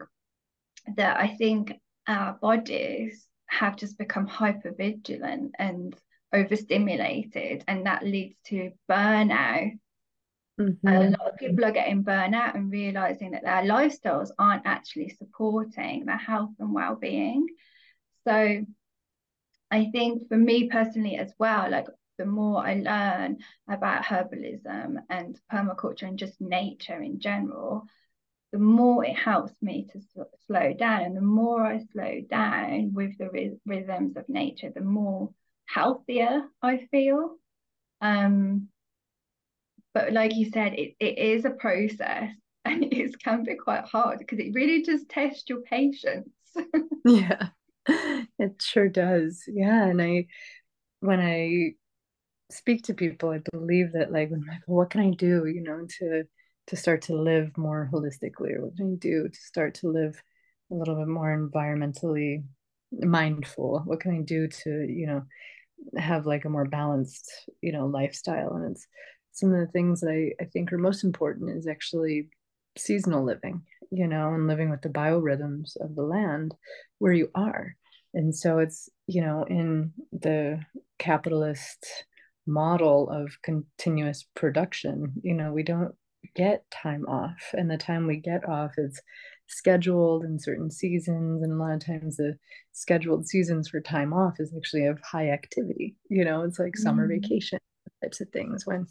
that 0.95 1.17
I 1.19 1.35
think 1.35 1.73
our 2.07 2.33
bodies 2.33 3.27
have 3.47 3.75
just 3.75 3.97
become 3.97 4.25
hyper 4.25 4.73
vigilant 4.75 5.55
and 5.59 5.95
overstimulated, 6.33 7.63
and 7.67 7.85
that 7.85 8.05
leads 8.05 8.35
to 8.45 8.71
burnout. 8.89 9.77
Mm-hmm. 10.59 10.87
A 10.87 11.09
lot 11.09 11.31
of 11.33 11.37
people 11.37 11.65
are 11.65 11.71
getting 11.71 12.03
burnout 12.03 12.55
and 12.55 12.71
realizing 12.71 13.31
that 13.31 13.43
their 13.43 13.63
lifestyles 13.63 14.29
aren't 14.37 14.65
actually 14.65 15.09
supporting 15.09 16.05
their 16.05 16.17
health 16.17 16.51
and 16.59 16.73
well 16.73 16.95
being. 16.95 17.47
So 18.27 18.65
I 19.71 19.89
think 19.91 20.27
for 20.27 20.37
me 20.37 20.69
personally 20.69 21.15
as 21.17 21.33
well, 21.37 21.69
like 21.69 21.87
the 22.17 22.25
more 22.25 22.65
I 22.65 22.75
learn 22.75 23.37
about 23.67 24.03
herbalism 24.03 24.97
and 25.09 25.39
permaculture 25.51 26.03
and 26.03 26.19
just 26.19 26.41
nature 26.41 27.01
in 27.01 27.19
general, 27.19 27.85
the 28.51 28.59
more 28.59 29.05
it 29.05 29.15
helps 29.15 29.53
me 29.61 29.87
to 29.93 30.01
slow 30.47 30.73
down. 30.73 31.01
And 31.01 31.15
the 31.15 31.21
more 31.21 31.65
I 31.65 31.83
slow 31.91 32.21
down 32.29 32.93
with 32.93 33.17
the 33.17 33.57
rhythms 33.65 34.17
of 34.17 34.27
nature, 34.27 34.71
the 34.73 34.81
more 34.81 35.29
healthier 35.65 36.43
I 36.61 36.87
feel. 36.91 37.37
Um, 38.01 38.69
but 39.93 40.13
like 40.13 40.35
you 40.35 40.49
said, 40.51 40.73
it, 40.73 40.95
it 40.99 41.17
is 41.17 41.45
a 41.45 41.51
process. 41.51 42.31
and 42.65 42.83
it 42.93 43.17
can 43.23 43.43
be 43.43 43.55
quite 43.55 43.85
hard 43.85 44.19
because 44.19 44.39
it 44.39 44.53
really 44.53 44.83
does 44.83 45.05
test 45.05 45.49
your 45.49 45.61
patience. 45.61 46.29
yeah, 47.05 47.47
it 48.39 48.61
sure 48.61 48.89
does. 48.89 49.43
Yeah, 49.47 49.85
and 49.85 50.01
I 50.01 50.27
when 51.01 51.19
I 51.19 51.73
speak 52.51 52.83
to 52.83 52.93
people, 52.93 53.29
I 53.31 53.41
believe 53.51 53.93
that 53.93 54.11
like 54.11 54.31
when 54.31 54.45
like, 54.47 54.61
what 54.67 54.89
can 54.89 55.01
I 55.01 55.11
do, 55.11 55.45
you 55.47 55.61
know, 55.63 55.85
to 55.99 56.23
to 56.67 56.75
start 56.75 57.03
to 57.03 57.15
live 57.15 57.57
more 57.57 57.89
holistically, 57.93 58.55
or 58.55 58.65
what 58.65 58.77
can 58.77 58.93
I 58.93 58.97
do 58.97 59.29
to 59.29 59.39
start 59.39 59.75
to 59.75 59.89
live 59.91 60.21
a 60.71 60.75
little 60.75 60.95
bit 60.95 61.07
more 61.07 61.35
environmentally 61.35 62.43
mindful? 62.91 63.81
What 63.85 63.99
can 64.01 64.11
I 64.15 64.21
do 64.21 64.47
to, 64.47 64.85
you 64.87 65.07
know, 65.07 65.23
have 65.97 66.25
like 66.25 66.45
a 66.45 66.49
more 66.49 66.65
balanced, 66.65 67.31
you 67.61 67.71
know, 67.71 67.87
lifestyle? 67.87 68.53
And 68.55 68.71
it's 68.71 68.87
some 69.31 69.53
of 69.53 69.59
the 69.59 69.71
things 69.71 70.01
that 70.01 70.11
I, 70.11 70.43
I 70.43 70.45
think 70.47 70.71
are 70.71 70.77
most 70.77 71.03
important 71.03 71.57
is 71.57 71.67
actually 71.67 72.29
seasonal 72.77 73.23
living, 73.25 73.63
you 73.91 74.07
know, 74.07 74.33
and 74.33 74.47
living 74.47 74.69
with 74.69 74.81
the 74.81 74.89
biorhythms 74.89 75.75
of 75.81 75.95
the 75.95 76.03
land 76.03 76.53
where 76.99 77.13
you 77.13 77.29
are. 77.35 77.75
And 78.13 78.35
so 78.35 78.59
it's, 78.59 78.89
you 79.07 79.21
know, 79.21 79.43
in 79.43 79.93
the 80.11 80.59
capitalist 80.97 81.85
model 82.47 83.09
of 83.09 83.37
continuous 83.43 84.25
production, 84.35 85.13
you 85.21 85.33
know, 85.33 85.53
we 85.53 85.63
don't 85.63 85.93
get 86.35 86.63
time 86.71 87.05
off. 87.07 87.53
And 87.53 87.69
the 87.69 87.77
time 87.77 88.07
we 88.07 88.17
get 88.17 88.47
off 88.47 88.71
is 88.77 89.01
scheduled 89.47 90.23
in 90.23 90.39
certain 90.39 90.71
seasons. 90.71 91.43
And 91.43 91.51
a 91.51 91.55
lot 91.55 91.73
of 91.73 91.85
times 91.85 92.17
the 92.17 92.37
scheduled 92.71 93.27
seasons 93.27 93.69
for 93.69 93.81
time 93.81 94.13
off 94.13 94.35
is 94.39 94.53
actually 94.55 94.85
of 94.85 94.99
high 95.01 95.29
activity. 95.29 95.95
You 96.09 96.25
know, 96.25 96.43
it's 96.43 96.59
like 96.59 96.73
mm. 96.73 96.79
summer 96.79 97.07
vacation 97.07 97.59
types 98.01 98.21
of 98.21 98.29
things 98.29 98.65
when 98.65 98.87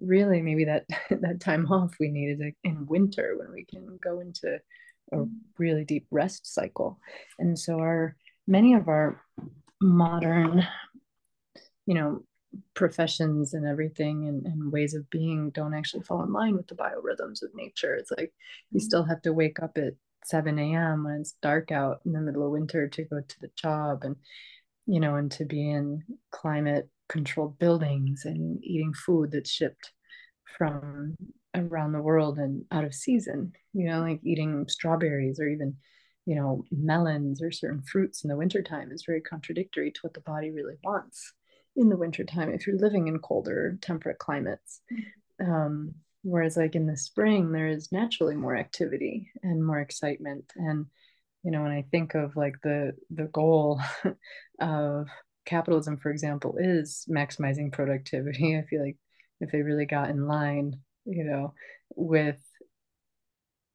really 0.00 0.42
maybe 0.42 0.64
that 0.64 0.84
that 1.10 1.40
time 1.40 1.66
off 1.70 1.94
we 1.98 2.08
need 2.08 2.30
is 2.30 2.40
in 2.64 2.86
winter 2.86 3.34
when 3.38 3.52
we 3.52 3.64
can 3.64 3.98
go 4.02 4.20
into 4.20 4.58
a 5.12 5.24
really 5.58 5.84
deep 5.84 6.06
rest 6.10 6.52
cycle 6.52 6.98
and 7.38 7.58
so 7.58 7.78
our 7.78 8.16
many 8.46 8.74
of 8.74 8.88
our 8.88 9.20
modern 9.80 10.66
you 11.86 11.94
know 11.94 12.22
professions 12.74 13.54
and 13.54 13.66
everything 13.66 14.26
and, 14.28 14.46
and 14.46 14.72
ways 14.72 14.94
of 14.94 15.08
being 15.10 15.50
don't 15.50 15.74
actually 15.74 16.02
fall 16.02 16.22
in 16.22 16.32
line 16.32 16.56
with 16.56 16.66
the 16.68 16.74
biorhythms 16.74 17.42
of 17.42 17.54
nature. 17.54 17.94
It's 17.94 18.10
like 18.10 18.32
you 18.70 18.78
mm-hmm. 18.78 18.84
still 18.84 19.04
have 19.04 19.22
to 19.22 19.32
wake 19.32 19.62
up 19.62 19.76
at 19.76 19.94
7 20.24 20.58
a.m 20.58 21.04
when 21.04 21.20
it's 21.20 21.34
dark 21.40 21.70
out 21.70 22.00
in 22.04 22.12
the 22.12 22.20
middle 22.20 22.44
of 22.44 22.50
winter 22.50 22.88
to 22.88 23.04
go 23.04 23.20
to 23.20 23.40
the 23.40 23.50
job 23.54 24.02
and 24.02 24.16
you 24.86 24.98
know 24.98 25.14
and 25.16 25.30
to 25.32 25.44
be 25.44 25.70
in 25.70 26.02
climate 26.32 26.88
controlled 27.08 27.58
buildings 27.58 28.22
and 28.24 28.62
eating 28.64 28.92
food 28.92 29.30
that's 29.30 29.50
shipped 29.50 29.92
from 30.58 31.14
around 31.54 31.92
the 31.92 32.02
world 32.02 32.38
and 32.38 32.64
out 32.72 32.84
of 32.84 32.94
season. 32.94 33.52
You 33.72 33.88
know 33.88 34.00
like 34.00 34.20
eating 34.24 34.66
strawberries 34.68 35.38
or 35.38 35.48
even 35.48 35.76
you 36.26 36.34
know 36.34 36.64
melons 36.70 37.42
or 37.42 37.50
certain 37.50 37.82
fruits 37.82 38.24
in 38.24 38.28
the 38.28 38.36
wintertime 38.36 38.92
is 38.92 39.04
very 39.06 39.20
contradictory 39.20 39.90
to 39.90 40.00
what 40.02 40.14
the 40.14 40.20
body 40.20 40.50
really 40.50 40.76
wants 40.84 41.32
in 41.76 41.88
the 41.88 41.96
wintertime 41.96 42.50
if 42.50 42.66
you're 42.66 42.78
living 42.78 43.08
in 43.08 43.18
colder 43.18 43.78
temperate 43.80 44.18
climates 44.18 44.80
um, 45.40 45.94
whereas 46.22 46.56
like 46.56 46.74
in 46.74 46.86
the 46.86 46.96
spring 46.96 47.52
there 47.52 47.68
is 47.68 47.92
naturally 47.92 48.36
more 48.36 48.56
activity 48.56 49.30
and 49.42 49.64
more 49.64 49.80
excitement 49.80 50.52
and 50.56 50.86
you 51.42 51.50
know 51.50 51.62
when 51.62 51.72
i 51.72 51.84
think 51.90 52.14
of 52.14 52.36
like 52.36 52.56
the 52.62 52.92
the 53.10 53.26
goal 53.26 53.80
of 54.60 55.06
capitalism, 55.46 55.96
for 55.96 56.10
example, 56.10 56.56
is 56.58 57.06
maximizing 57.08 57.72
productivity. 57.72 58.58
I 58.58 58.62
feel 58.68 58.84
like 58.84 58.96
if 59.40 59.50
they 59.50 59.62
really 59.62 59.86
got 59.86 60.10
in 60.10 60.26
line, 60.26 60.80
you 61.06 61.24
know, 61.24 61.54
with 61.94 62.40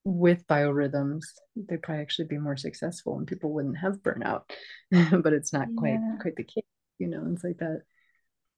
with 0.03 0.47
biorhythms, 0.47 1.23
they'd 1.55 1.81
probably 1.81 2.01
actually 2.01 2.27
be 2.27 2.37
more 2.37 2.57
successful 2.57 3.17
and 3.17 3.27
people 3.27 3.53
wouldn't 3.53 3.77
have 3.77 4.01
burnout. 4.01 4.43
but 5.21 5.33
it's 5.33 5.53
not 5.53 5.67
yeah. 5.69 5.75
quite 5.77 5.99
quite 6.21 6.35
the 6.35 6.43
case, 6.43 6.63
you 6.97 7.07
know. 7.07 7.27
It's 7.31 7.43
like 7.43 7.57
that 7.59 7.81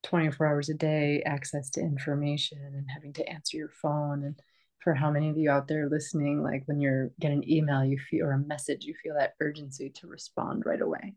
24 0.03 0.47
hours 0.47 0.69
a 0.69 0.73
day 0.73 1.23
access 1.25 1.69
to 1.71 1.81
information 1.81 2.59
and 2.59 2.85
having 2.93 3.13
to 3.13 3.27
answer 3.29 3.57
your 3.57 3.69
phone 3.69 4.23
and 4.23 4.35
for 4.83 4.93
how 4.93 5.09
many 5.09 5.29
of 5.29 5.37
you 5.37 5.49
out 5.49 5.67
there 5.67 5.89
listening 5.89 6.43
like 6.43 6.63
when 6.65 6.79
you're 6.81 7.11
getting 7.19 7.37
an 7.37 7.49
email 7.49 7.85
you 7.85 7.97
feel 7.97 8.25
or 8.25 8.33
a 8.33 8.37
message 8.37 8.83
you 8.83 8.93
feel 9.01 9.15
that 9.17 9.33
urgency 9.39 9.89
to 9.89 10.07
respond 10.07 10.63
right 10.65 10.81
away 10.81 11.15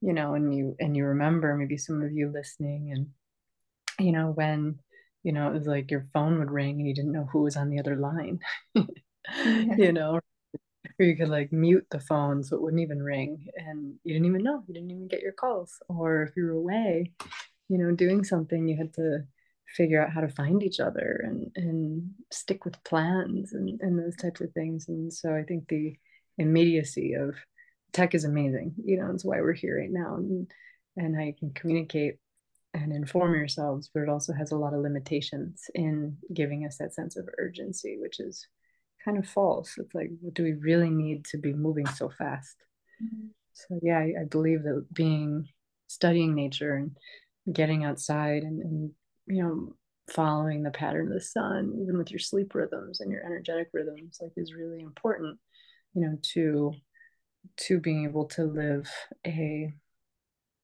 you 0.00 0.12
know 0.12 0.34
and 0.34 0.54
you 0.54 0.74
and 0.80 0.96
you 0.96 1.04
remember 1.04 1.56
maybe 1.56 1.76
some 1.76 2.02
of 2.02 2.12
you 2.12 2.28
listening 2.28 2.90
and 2.92 3.06
you 4.04 4.10
know 4.10 4.32
when 4.32 4.78
you 5.22 5.32
know 5.32 5.48
it 5.48 5.54
was 5.54 5.66
like 5.66 5.90
your 5.90 6.08
phone 6.12 6.40
would 6.40 6.50
ring 6.50 6.80
and 6.80 6.88
you 6.88 6.94
didn't 6.94 7.12
know 7.12 7.28
who 7.32 7.42
was 7.42 7.56
on 7.56 7.70
the 7.70 7.78
other 7.78 7.96
line 7.96 8.40
you 9.76 9.92
know 9.92 10.20
or 10.98 11.04
you 11.04 11.16
could 11.16 11.28
like 11.28 11.52
mute 11.52 11.86
the 11.90 12.00
phone 12.00 12.42
so 12.42 12.56
it 12.56 12.62
wouldn't 12.62 12.82
even 12.82 13.02
ring 13.02 13.46
and 13.56 13.94
you 14.04 14.12
didn't 14.14 14.26
even 14.26 14.42
know 14.42 14.62
you 14.66 14.74
didn't 14.74 14.90
even 14.90 15.08
get 15.08 15.22
your 15.22 15.32
calls. 15.32 15.80
Or 15.88 16.22
if 16.22 16.36
you 16.36 16.44
were 16.44 16.52
away 16.52 17.12
you 17.68 17.78
know 17.78 17.92
doing 17.92 18.24
something 18.24 18.68
you 18.68 18.76
had 18.76 18.92
to 18.94 19.20
figure 19.76 20.02
out 20.02 20.12
how 20.12 20.20
to 20.20 20.28
find 20.28 20.62
each 20.62 20.80
other 20.80 21.22
and 21.24 21.50
and 21.56 22.10
stick 22.30 22.64
with 22.64 22.82
plans 22.84 23.54
and, 23.54 23.80
and 23.80 23.98
those 23.98 24.16
types 24.16 24.40
of 24.40 24.52
things. 24.52 24.88
And 24.88 25.12
so 25.12 25.34
i 25.34 25.42
think 25.42 25.68
the 25.68 25.96
immediacy 26.38 27.14
of 27.14 27.34
tech 27.92 28.14
is 28.14 28.24
amazing 28.24 28.74
you 28.84 28.98
know 28.98 29.10
it's 29.10 29.24
why 29.24 29.40
we're 29.40 29.52
here 29.52 29.78
right 29.78 29.90
now. 29.90 30.16
And, 30.16 30.50
and 30.96 31.16
how 31.16 31.22
you 31.22 31.34
can 31.34 31.50
communicate 31.50 32.16
and 32.74 32.92
inform 32.92 33.34
yourselves 33.34 33.90
but 33.92 34.02
it 34.02 34.08
also 34.08 34.32
has 34.32 34.50
a 34.50 34.56
lot 34.56 34.74
of 34.74 34.80
limitations 34.80 35.64
in 35.74 36.16
giving 36.32 36.66
us 36.66 36.78
that 36.78 36.94
sense 36.94 37.16
of 37.16 37.28
urgency 37.38 37.96
which 37.98 38.20
is 38.20 38.46
kind 39.04 39.18
of 39.18 39.26
false 39.26 39.74
it's 39.78 39.94
like 39.94 40.10
do 40.32 40.42
we 40.42 40.52
really 40.54 40.90
need 40.90 41.24
to 41.24 41.38
be 41.38 41.52
moving 41.52 41.86
so 41.86 42.08
fast 42.08 42.56
mm-hmm. 43.02 43.26
so 43.52 43.78
yeah 43.82 43.98
I, 43.98 44.12
I, 44.22 44.24
believe 44.30 44.62
that 44.62 44.86
being 44.92 45.48
studying 45.88 46.34
nature 46.34 46.74
and 46.74 46.96
getting 47.54 47.84
outside 47.84 48.42
and, 48.42 48.62
and 48.62 48.90
you 49.26 49.42
know 49.42 49.74
following 50.10 50.62
the 50.62 50.70
pattern 50.70 51.08
of 51.08 51.14
the 51.14 51.20
sun 51.20 51.72
even 51.80 51.96
with 51.96 52.10
your 52.10 52.18
sleep 52.18 52.54
rhythms 52.54 53.00
and 53.00 53.10
your 53.10 53.24
energetic 53.24 53.68
rhythms 53.72 54.18
like 54.20 54.32
is 54.36 54.54
really 54.54 54.80
important 54.80 55.38
you 55.94 56.02
know 56.02 56.16
to 56.22 56.72
to 57.56 57.80
being 57.80 58.04
able 58.04 58.26
to 58.26 58.44
live 58.44 58.88
a 59.26 59.72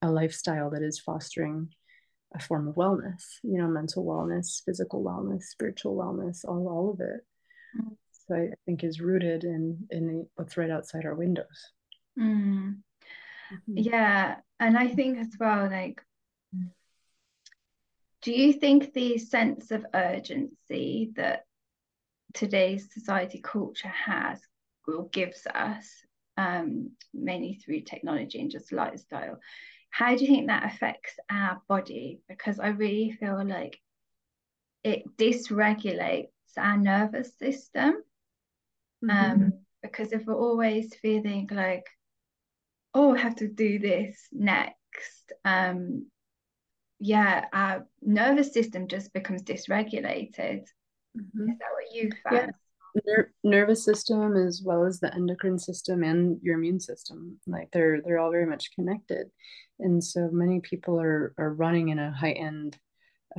a 0.02 0.10
lifestyle 0.10 0.70
that 0.70 0.82
is 0.82 0.98
fostering 0.98 1.68
a 2.34 2.40
form 2.40 2.68
of 2.68 2.74
wellness 2.74 3.22
you 3.42 3.58
know 3.58 3.68
mental 3.68 4.04
wellness 4.04 4.62
physical 4.64 5.02
wellness 5.02 5.44
spiritual 5.44 5.96
wellness 5.96 6.44
all, 6.44 6.68
all 6.68 6.90
of 6.92 7.00
it 7.00 7.20
mm. 7.80 7.96
so 8.07 8.07
I, 8.30 8.34
I, 8.34 8.52
think 8.64 8.84
is 8.84 9.00
rooted 9.00 9.44
in 9.44 9.86
in 9.90 10.26
what's 10.36 10.56
right 10.56 10.70
outside 10.70 11.04
our 11.04 11.14
windows 11.14 11.72
mm. 12.18 12.74
mm-hmm. 12.74 13.58
yeah 13.66 14.36
and 14.60 14.76
i 14.76 14.88
think 14.88 15.18
as 15.18 15.34
well 15.38 15.68
like 15.70 16.02
do 18.22 18.32
you 18.32 18.52
think 18.52 18.92
the 18.92 19.18
sense 19.18 19.70
of 19.70 19.86
urgency 19.94 21.12
that 21.16 21.44
today's 22.34 22.92
society 22.92 23.40
culture 23.42 23.88
has 23.88 24.40
will 24.86 25.08
gives 25.12 25.46
us 25.46 25.86
um, 26.38 26.92
mainly 27.12 27.54
through 27.54 27.80
technology 27.80 28.40
and 28.40 28.50
just 28.50 28.72
lifestyle. 28.72 29.38
How 29.90 30.14
do 30.14 30.24
you 30.24 30.30
think 30.30 30.46
that 30.46 30.72
affects 30.72 31.14
our 31.30 31.60
body? 31.68 32.20
Because 32.28 32.60
I 32.60 32.68
really 32.68 33.12
feel 33.12 33.44
like 33.46 33.78
it 34.84 35.02
dysregulates 35.16 36.28
our 36.56 36.76
nervous 36.76 37.32
system. 37.38 37.94
Mm-hmm. 39.04 39.42
Um, 39.42 39.52
because 39.82 40.12
if 40.12 40.24
we're 40.26 40.34
always 40.34 40.94
feeling 41.00 41.48
like, 41.52 41.86
oh, 42.94 43.14
I 43.14 43.18
have 43.18 43.36
to 43.36 43.48
do 43.48 43.78
this 43.78 44.18
next, 44.32 45.32
um, 45.44 46.06
yeah, 46.98 47.44
our 47.52 47.86
nervous 48.02 48.52
system 48.52 48.88
just 48.88 49.12
becomes 49.12 49.42
dysregulated. 49.42 50.64
Mm-hmm. 51.16 51.50
Is 51.50 51.58
that 51.58 51.72
what 51.72 51.94
you 51.94 52.10
found? 52.24 52.46
Yeah 52.48 52.50
ner- 53.06 53.32
nervous 53.44 53.84
system 53.84 54.36
as 54.36 54.62
well 54.64 54.84
as 54.84 55.00
the 55.00 55.12
endocrine 55.14 55.58
system 55.58 56.02
and 56.02 56.38
your 56.42 56.56
immune 56.56 56.80
system 56.80 57.38
like 57.46 57.70
they're 57.72 58.00
they're 58.02 58.18
all 58.18 58.30
very 58.30 58.46
much 58.46 58.72
connected 58.74 59.30
and 59.80 60.02
so 60.02 60.28
many 60.32 60.60
people 60.60 61.00
are 61.00 61.34
are 61.38 61.52
running 61.52 61.88
in 61.88 61.98
a 61.98 62.12
heightened 62.12 62.78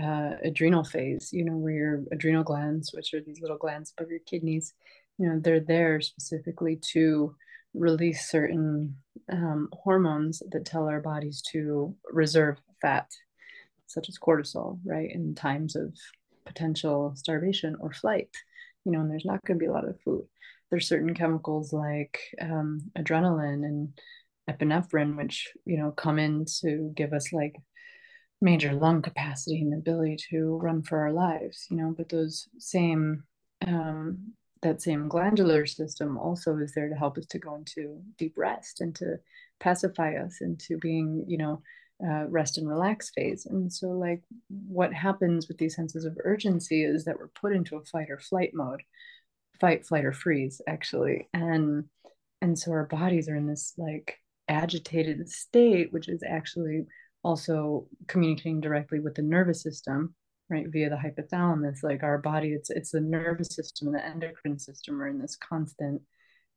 uh, 0.02 0.36
adrenal 0.43 0.84
phase 0.84 1.30
you 1.34 1.43
know 1.43 1.58
where 1.58 1.74
your 1.74 2.04
adrenal 2.12 2.43
glands 2.43 2.91
which 2.93 3.13
are 3.13 3.22
these 3.22 3.41
little 3.41 3.58
glands 3.58 3.93
above 3.98 4.10
your 4.10 4.19
kidneys 4.19 4.74
you 5.20 5.28
know 5.28 5.40
they're 5.40 5.60
there 5.60 6.02
specifically 6.02 6.80
to 6.94 7.36
release 7.76 8.30
certain 8.30 8.96
um, 9.32 9.70
hormones 9.74 10.42
that 10.52 10.66
tell 10.66 10.88
our 10.88 11.02
bodies 11.02 11.44
to 11.52 11.96
reserve 12.12 12.58
fat 12.82 13.08
such 13.86 14.10
as 14.10 14.18
cortisol 14.18 14.80
right 14.86 15.12
in 15.12 15.36
times 15.36 15.76
of 15.76 15.94
potential 16.46 17.14
starvation 17.16 17.76
or 17.80 17.92
flight 17.92 18.30
you 18.86 18.92
know, 18.92 19.02
and 19.02 19.12
there's 19.12 19.26
not 19.26 19.44
going 19.46 19.60
to 19.60 19.64
be 19.64 19.68
a 19.68 19.72
lot 19.72 19.88
of 19.88 20.00
food. 20.02 20.26
There's 20.70 20.88
certain 20.88 21.14
chemicals 21.14 21.74
like 21.74 22.20
um, 22.42 22.92
adrenaline 22.98 23.66
and 23.66 24.00
epinephrine, 24.50 25.16
which, 25.18 25.52
you 25.66 25.78
know, 25.78 25.92
come 25.92 26.20
in 26.20 26.46
to 26.62 26.92
give 26.96 27.14
us 27.14 27.34
like 27.34 27.56
major 28.42 28.74
lung 28.74 29.02
capacity 29.02 29.62
and 29.62 29.74
ability 29.74 30.18
to 30.30 30.58
run 30.58 30.82
for 30.82 31.00
our 31.00 31.12
lives, 31.12 31.68
you 31.70 31.78
know, 31.78 31.94
but 31.96 32.10
those 32.10 32.48
same 32.58 33.24
um, 33.66 34.34
that 34.62 34.82
same 34.82 35.08
glandular 35.08 35.65
system 35.65 36.17
also 36.17 36.58
is 36.58 36.74
there 36.74 36.89
to 36.89 36.95
help 36.95 37.17
us 37.17 37.26
to 37.28 37.39
go 37.39 37.56
into 37.56 38.02
deep 38.17 38.34
rest 38.36 38.82
and 38.82 38.95
to 38.95 39.17
pacify 39.60 40.15
us 40.15 40.41
into 40.41 40.78
being, 40.78 41.24
you 41.28 41.38
know, 41.38 41.62
uh, 42.04 42.26
rest 42.28 42.58
and 42.58 42.67
relax 42.67 43.10
phase. 43.10 43.45
And 43.45 43.72
so, 43.72 43.88
like, 43.88 44.22
what 44.67 44.93
happens 44.93 45.48
with 45.48 45.58
these 45.58 45.76
senses 45.76 46.06
of 46.06 46.17
urgency 46.24 46.84
is 46.84 47.06
that 47.06 47.17
we're 47.17 47.28
put 47.30 47.54
into 47.54 47.76
a 47.76 47.84
fight 47.86 48.10
or 48.10 48.19
flight 48.19 48.52
mode, 48.54 48.82
fight, 49.60 49.86
flight, 49.86 50.06
or 50.06 50.13
freeze, 50.13 50.62
actually. 50.67 51.28
And 51.34 51.86
and 52.41 52.58
so 52.58 52.72
our 52.72 52.86
bodies 52.86 53.28
are 53.28 53.36
in 53.36 53.48
this 53.48 53.74
like 53.78 54.17
agitated 54.48 55.30
state, 55.30 55.91
which 55.91 56.08
is 56.08 56.24
actually 56.28 56.86
also 57.24 57.88
communicating 58.08 58.62
directly 58.62 59.00
with 59.00 59.15
the 59.15 59.22
nervous 59.22 59.62
system, 59.62 60.15
right, 60.50 60.68
via 60.68 60.90
the 60.90 60.96
hypothalamus. 60.96 61.84
Like 61.84 62.04
our 62.04 62.18
body, 62.18 62.54
it's 62.54 62.70
it's 62.70 62.92
the 62.92 63.02
nervous 63.02 63.50
system 63.50 63.88
and 63.88 63.96
the 63.96 64.06
endocrine 64.06 64.60
system 64.60 65.02
are 65.02 65.08
in 65.08 65.20
this 65.20 65.36
constant 65.36 66.02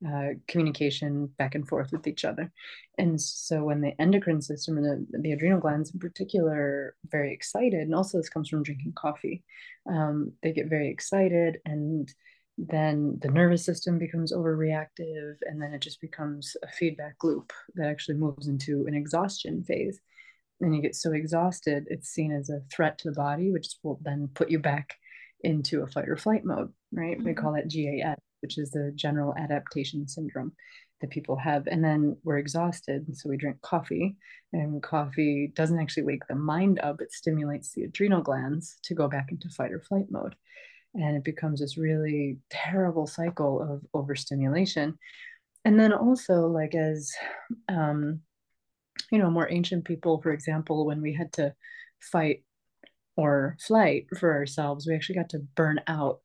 uh, 0.07 0.31
communication 0.49 1.27
back 1.39 1.55
and 1.55 1.69
forth 1.69 1.93
with 1.93 2.07
each 2.07 2.25
other. 2.25 2.51
And 2.99 3.21
so 3.21 3.65
when 3.65 3.81
the 3.81 4.01
endocrine 4.01 4.43
system 4.43 4.77
and 4.77 5.07
the, 5.13 5.19
the 5.19 5.33
adrenal 5.33 5.61
glands 5.61 5.93
in 5.93 6.01
particular 6.01 6.97
very 7.09 7.33
excited, 7.33 7.81
and 7.81 7.95
also 7.95 8.19
this 8.19 8.29
comes 8.29 8.49
from 8.49 8.63
drinking 8.63 8.95
coffee, 8.97 9.45
um, 9.89 10.33
they 10.43 10.53
get 10.53 10.69
very 10.69 10.89
excited 10.89 11.59
and 11.65 12.13
then 12.59 13.19
the 13.23 13.29
nervous 13.29 13.65
system 13.65 13.99
becomes 13.99 14.33
overreactive 14.33 15.37
and 15.43 15.61
then 15.61 15.73
it 15.73 15.81
just 15.81 16.01
becomes 16.01 16.57
a 16.63 16.69
feedback 16.69 17.15
loop 17.23 17.53
that 17.75 17.89
actually 17.89 18.17
moves 18.17 18.47
into 18.47 18.87
an 18.87 18.95
exhaustion 18.95 19.65
phase 19.65 20.01
and 20.61 20.75
you 20.75 20.83
get 20.83 20.95
so 20.95 21.13
exhausted 21.13 21.85
it's 21.89 22.09
seen 22.09 22.33
as 22.33 22.51
a 22.51 22.61
threat 22.75 22.99
to 22.99 23.11
the 23.11 23.17
body 23.17 23.51
which 23.51 23.77
will 23.83 23.99
then 24.03 24.29
put 24.35 24.51
you 24.51 24.59
back 24.59 24.95
into 25.45 25.83
a 25.83 25.87
fight 25.87 26.09
or 26.09 26.17
flight 26.17 26.45
mode 26.45 26.73
right 26.93 27.17
mm-hmm. 27.17 27.27
we 27.27 27.35
call 27.35 27.53
that 27.53 27.69
gas 27.69 28.17
which 28.41 28.59
is 28.59 28.71
the 28.73 28.93
general 28.97 29.35
adaptation 29.37 30.07
syndrome 30.07 30.53
that 31.03 31.11
people 31.11 31.37
have. 31.37 31.67
And 31.67 31.85
then 31.85 32.17
we're 32.25 32.39
exhausted. 32.39 33.07
So 33.15 33.29
we 33.29 33.37
drink 33.37 33.61
coffee, 33.61 34.17
and 34.55 34.83
coffee 34.83 35.53
doesn't 35.55 35.79
actually 35.79 36.05
wake 36.05 36.27
the 36.29 36.35
mind 36.35 36.81
up, 36.83 37.03
it 37.03 37.13
stimulates 37.13 37.73
the 37.73 37.85
adrenal 37.85 38.23
glands 38.23 38.79
to 38.85 38.95
go 38.95 39.09
back 39.09 39.27
into 39.31 39.51
fight 39.51 39.73
or 39.73 39.81
flight 39.81 40.07
mode. 40.11 40.35
And 40.95 41.17
it 41.17 41.25
becomes 41.25 41.61
this 41.61 41.77
really 41.77 42.39
terrible 42.51 43.07
cycle 43.07 43.61
of 43.61 43.83
overstimulation. 43.93 44.99
And 45.65 45.79
then 45.79 45.93
also, 45.93 46.47
like, 46.49 46.75
as 46.75 47.13
um, 47.69 48.21
you 49.13 49.19
know, 49.19 49.31
more 49.31 49.49
ancient 49.51 49.85
people, 49.85 50.21
for 50.23 50.33
example, 50.33 50.87
when 50.87 51.03
we 51.03 51.13
had 51.13 51.33
to 51.35 51.55
fight 52.01 52.43
or 53.15 53.57
flight 53.61 54.07
for 54.19 54.33
ourselves, 54.33 54.87
we 54.87 54.95
actually 54.95 55.17
got 55.17 55.29
to 55.29 55.47
burn 55.55 55.79
out 55.87 56.21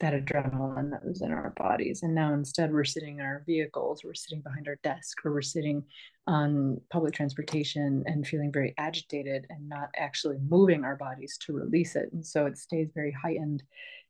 that 0.00 0.12
adrenaline 0.12 0.90
that 0.90 1.04
was 1.04 1.22
in 1.22 1.30
our 1.30 1.54
bodies. 1.56 2.02
And 2.02 2.16
now 2.16 2.34
instead, 2.34 2.72
we're 2.72 2.82
sitting 2.82 3.20
in 3.20 3.24
our 3.24 3.44
vehicles, 3.46 4.02
we're 4.02 4.14
sitting 4.14 4.42
behind 4.42 4.66
our 4.66 4.76
desk, 4.82 5.18
or 5.24 5.32
we're 5.32 5.40
sitting 5.40 5.84
on 6.26 6.80
public 6.90 7.14
transportation 7.14 8.02
and 8.06 8.26
feeling 8.26 8.50
very 8.52 8.74
agitated 8.76 9.46
and 9.48 9.68
not 9.68 9.90
actually 9.96 10.38
moving 10.48 10.82
our 10.82 10.96
bodies 10.96 11.38
to 11.46 11.52
release 11.52 11.94
it. 11.94 12.08
And 12.12 12.26
so 12.26 12.46
it 12.46 12.58
stays 12.58 12.90
very 12.92 13.12
heightened 13.12 13.62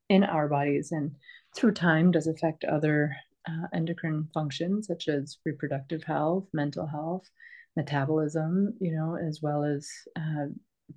in 0.09 0.25
our 0.25 0.49
bodies 0.49 0.93
and 0.93 1.15
through 1.55 1.73
time 1.73 2.11
does 2.11 2.27
affect 2.27 2.65
other 2.65 3.15
uh, 3.47 3.67
endocrine 3.75 4.29
functions 4.33 4.87
such 4.87 5.09
as 5.09 5.37
reproductive 5.45 6.03
health, 6.05 6.47
mental 6.55 6.87
health, 6.87 7.29
metabolism, 7.77 8.75
you 8.81 8.93
know, 8.93 9.17
as 9.17 9.41
well 9.43 9.65
as 9.65 9.89
uh, 10.17 10.47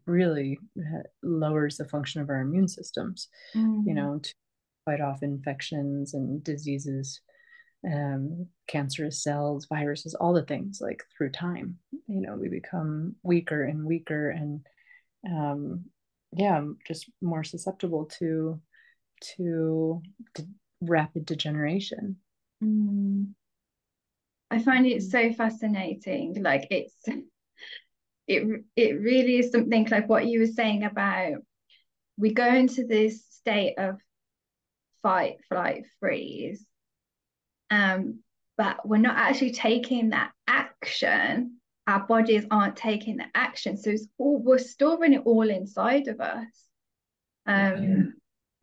really 0.05 0.59
uh, 0.77 1.03
lowers 1.23 1.77
the 1.77 1.85
function 1.85 2.21
of 2.21 2.29
our 2.29 2.41
immune 2.41 2.67
systems, 2.67 3.27
mm. 3.55 3.83
you 3.85 3.93
know, 3.93 4.19
to 4.21 4.33
fight 4.85 5.01
off 5.01 5.23
infections 5.23 6.13
and 6.13 6.43
diseases, 6.43 7.21
um, 7.85 8.47
cancerous 8.67 9.23
cells, 9.23 9.67
viruses, 9.67 10.15
all 10.15 10.33
the 10.33 10.43
things 10.43 10.79
like 10.81 11.03
through 11.17 11.31
time. 11.31 11.77
You 12.07 12.21
know, 12.21 12.35
we 12.35 12.49
become 12.49 13.15
weaker 13.23 13.63
and 13.63 13.85
weaker 13.85 14.29
and 14.29 14.65
um, 15.27 15.85
yeah, 16.33 16.61
just 16.85 17.09
more 17.21 17.43
susceptible 17.43 18.05
to 18.19 18.59
to 19.38 20.01
de- 20.33 20.47
rapid 20.81 21.25
degeneration. 21.25 22.17
Mm. 22.63 23.33
I 24.51 24.60
find 24.60 24.86
it 24.86 25.03
so 25.03 25.34
fascinating. 25.34 26.41
Like 26.41 26.67
it's 26.71 26.95
it 28.27 28.63
it 28.75 28.99
really 28.99 29.38
is 29.38 29.51
something 29.51 29.88
like 29.89 30.10
what 30.10 30.27
you 30.27 30.39
were 30.39 30.47
saying 30.47 30.84
about 30.84 31.38
we 32.17 32.34
go 32.34 32.47
into 32.47 32.86
this 32.86 33.25
state 33.29 33.75
of 33.77 33.97
fight, 35.03 35.38
flight, 35.49 35.86
freeze. 35.99 36.65
Um, 37.69 38.19
but 38.58 38.88
we're 38.88 38.97
not 38.97 39.17
actually 39.17 39.51
taking 39.51 40.10
that 40.10 40.31
action. 40.47 41.58
Our 41.88 42.08
bodies 42.08 42.45
aren't 42.49 42.77
taking 42.77 43.17
the 43.17 43.25
action. 43.36 43.77
So 43.77 43.91
it's 43.91 44.08
all 44.17 44.41
we're 44.41 44.58
storing 44.58 45.13
it 45.13 45.23
all 45.25 45.49
inside 45.49 46.08
of 46.08 46.21
us. 46.21 46.47
Um, 47.45 47.84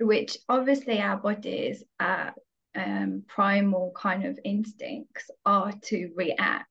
yeah. 0.00 0.06
which 0.06 0.38
obviously 0.48 1.00
our 1.00 1.16
bodies 1.16 1.84
are 2.00 2.34
um, 2.74 3.22
primal 3.28 3.92
kind 3.96 4.24
of 4.24 4.38
instincts 4.44 5.30
are 5.44 5.72
to 5.82 6.10
react 6.16 6.66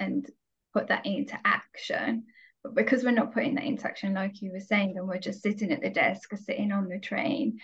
and 0.00 0.28
put 0.72 0.88
that 0.88 1.06
into 1.06 1.38
action. 1.44 2.24
But 2.62 2.74
because 2.74 3.04
we're 3.04 3.10
not 3.10 3.34
putting 3.34 3.54
that 3.56 3.64
into 3.64 3.86
action, 3.86 4.14
like 4.14 4.40
you 4.40 4.52
were 4.52 4.60
saying, 4.60 4.96
and 4.96 5.06
we're 5.06 5.18
just 5.18 5.42
sitting 5.42 5.70
at 5.72 5.82
the 5.82 5.90
desk 5.90 6.32
or 6.32 6.36
sitting 6.36 6.72
on 6.72 6.88
the 6.88 6.98
train, 6.98 7.58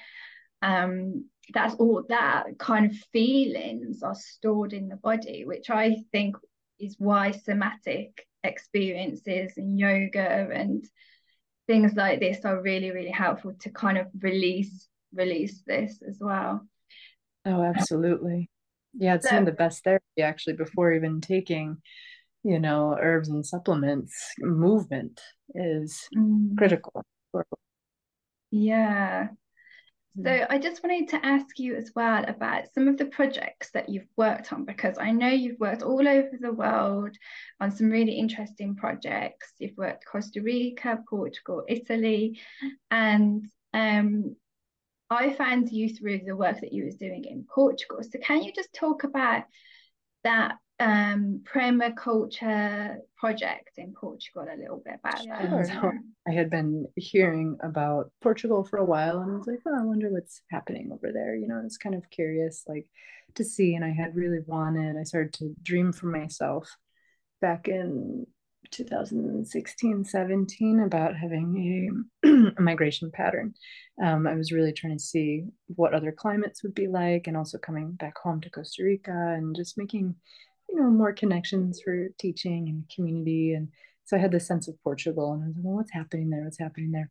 um, 0.63 1.25
that's 1.53 1.75
all 1.77 2.05
that 2.09 2.59
kind 2.59 2.87
of 2.87 2.97
feelings 3.13 4.03
are 4.03 4.15
stored 4.15 4.73
in 4.73 4.89
the 4.89 4.97
body, 4.97 5.45
which 5.45 5.71
I 5.71 6.05
think 6.13 6.37
is 6.79 6.97
why 6.99 7.31
somatic 7.31 8.27
experiences 8.45 9.53
and 9.57 9.79
yoga 9.79 10.49
and 10.53 10.85
things 11.67 11.95
like 11.95 12.21
this 12.21 12.45
are 12.45 12.61
really, 12.61 12.91
really 12.91 13.11
helpful 13.11 13.55
to 13.61 13.71
kind 13.71 13.99
of 13.99 14.07
release 14.21 14.89
release 15.13 15.63
this 15.67 16.03
as 16.07 16.19
well. 16.21 16.67
Oh, 17.47 17.63
absolutely. 17.63 18.51
Yeah, 18.95 19.15
it's 19.15 19.25
so, 19.25 19.31
some 19.31 19.39
of 19.41 19.47
the 19.47 19.53
best 19.53 19.85
therapy 19.85 20.23
actually 20.23 20.55
before 20.55 20.93
even 20.93 21.21
taking, 21.21 21.79
you 22.43 22.59
know, 22.59 22.97
herbs 23.01 23.29
and 23.29 23.45
supplements. 23.45 24.15
Movement 24.39 25.21
is 25.55 26.09
mm. 26.17 26.57
critical. 26.57 27.05
Yeah, 28.51 29.29
so. 30.23 30.47
I 30.51 30.59
just 30.59 30.83
wanted 30.83 31.09
to 31.11 31.25
ask 31.25 31.59
you 31.59 31.77
as 31.77 31.93
well 31.95 32.25
about 32.27 32.65
some 32.75 32.89
of 32.89 32.99
the 32.99 33.07
projects 33.07 33.71
that 33.73 33.89
you've 33.89 34.09
worked 34.17 34.53
on 34.53 34.65
because 34.65 34.99
I 34.99 35.13
know 35.13 35.29
you've 35.29 35.61
worked 35.61 35.83
all 35.83 36.07
over 36.07 36.31
the 36.39 36.53
world 36.53 37.17
on 37.61 37.71
some 37.71 37.89
really 37.89 38.13
interesting 38.13 38.75
projects. 38.75 39.53
You've 39.59 39.77
worked 39.77 40.05
Costa 40.11 40.43
Rica, 40.43 40.99
Portugal, 41.09 41.65
Italy, 41.69 42.41
and 42.91 43.47
um, 43.73 44.35
I 45.11 45.33
found 45.35 45.71
you 45.71 45.89
through 45.89 46.21
the 46.25 46.37
work 46.37 46.61
that 46.61 46.73
you 46.73 46.85
was 46.85 46.97
doing 46.97 47.25
in 47.25 47.45
Portugal. 47.53 47.99
So 48.03 48.19
can 48.21 48.43
you 48.43 48.53
just 48.53 48.73
talk 48.73 49.05
about 49.05 49.45
that 50.23 50.55
um, 50.81 51.43
permaculture 51.45 52.97
project 53.17 53.73
in 53.77 53.93
Portugal 53.93 54.47
a 54.51 54.57
little 54.57 54.83
bit 54.85 54.95
about 55.03 55.23
that. 55.27 55.67
So 55.67 55.93
I 56.27 56.33
had 56.33 56.49
been 56.49 56.87
hearing 56.97 57.59
about 57.63 58.11
Portugal 58.23 58.65
for 58.65 58.79
a 58.79 58.85
while 58.85 59.21
and 59.21 59.31
I 59.31 59.37
was 59.37 59.47
like, 59.47 59.59
oh, 59.67 59.79
I 59.79 59.85
wonder 59.85 60.11
what's 60.11 60.41
happening 60.51 60.91
over 60.91 61.13
there. 61.13 61.37
You 61.37 61.49
know, 61.49 61.59
I 61.59 61.65
was 61.65 61.77
kind 61.77 61.95
of 61.95 62.09
curious, 62.11 62.65
like 62.67 62.87
to 63.35 63.45
see. 63.45 63.75
And 63.75 63.85
I 63.85 63.91
had 63.91 64.17
really 64.17 64.41
wanted, 64.47 64.97
I 64.97 65.03
started 65.03 65.35
to 65.35 65.55
dream 65.63 65.93
for 65.93 66.07
myself 66.07 66.75
back 67.43 67.69
in 67.69 68.27
2016 68.71 70.05
17 70.05 70.81
about 70.81 71.17
having 71.17 72.05
a, 72.25 72.61
migration 72.61 73.11
pattern. 73.11 73.55
Um, 74.03 74.27
I 74.27 74.35
was 74.35 74.53
really 74.53 74.73
trying 74.73 74.97
to 74.97 75.03
see 75.03 75.45
what 75.67 75.95
other 75.95 76.13
climates 76.13 76.63
would 76.63 76.75
be 76.75 76.87
like 76.87 77.27
and 77.27 77.37
also 77.37 77.59
coming 77.59 77.93
back 77.93 78.17
home 78.19 78.41
to 78.43 78.51
Costa 78.51 78.85
Rica 78.85 79.35
and 79.37 79.55
just 79.57 79.79
making 79.79 80.15
you 80.69 80.77
know 80.77 80.91
more 80.91 81.13
connections 81.13 81.81
for 81.85 82.09
teaching 82.19 82.69
and 82.69 82.85
community. 82.95 83.55
And 83.55 83.69
so 84.05 84.17
i 84.17 84.21
had 84.21 84.33
this 84.33 84.47
sense 84.47 84.67
of 84.67 84.83
portugal 84.83 85.33
and 85.33 85.45
i 85.45 85.47
was 85.47 85.57
like 85.57 85.65
well 85.65 85.77
what's 85.77 85.93
happening 85.93 86.31
there? 86.31 86.45
What's 86.45 86.59
happening 86.59 86.91
there? 86.91 87.11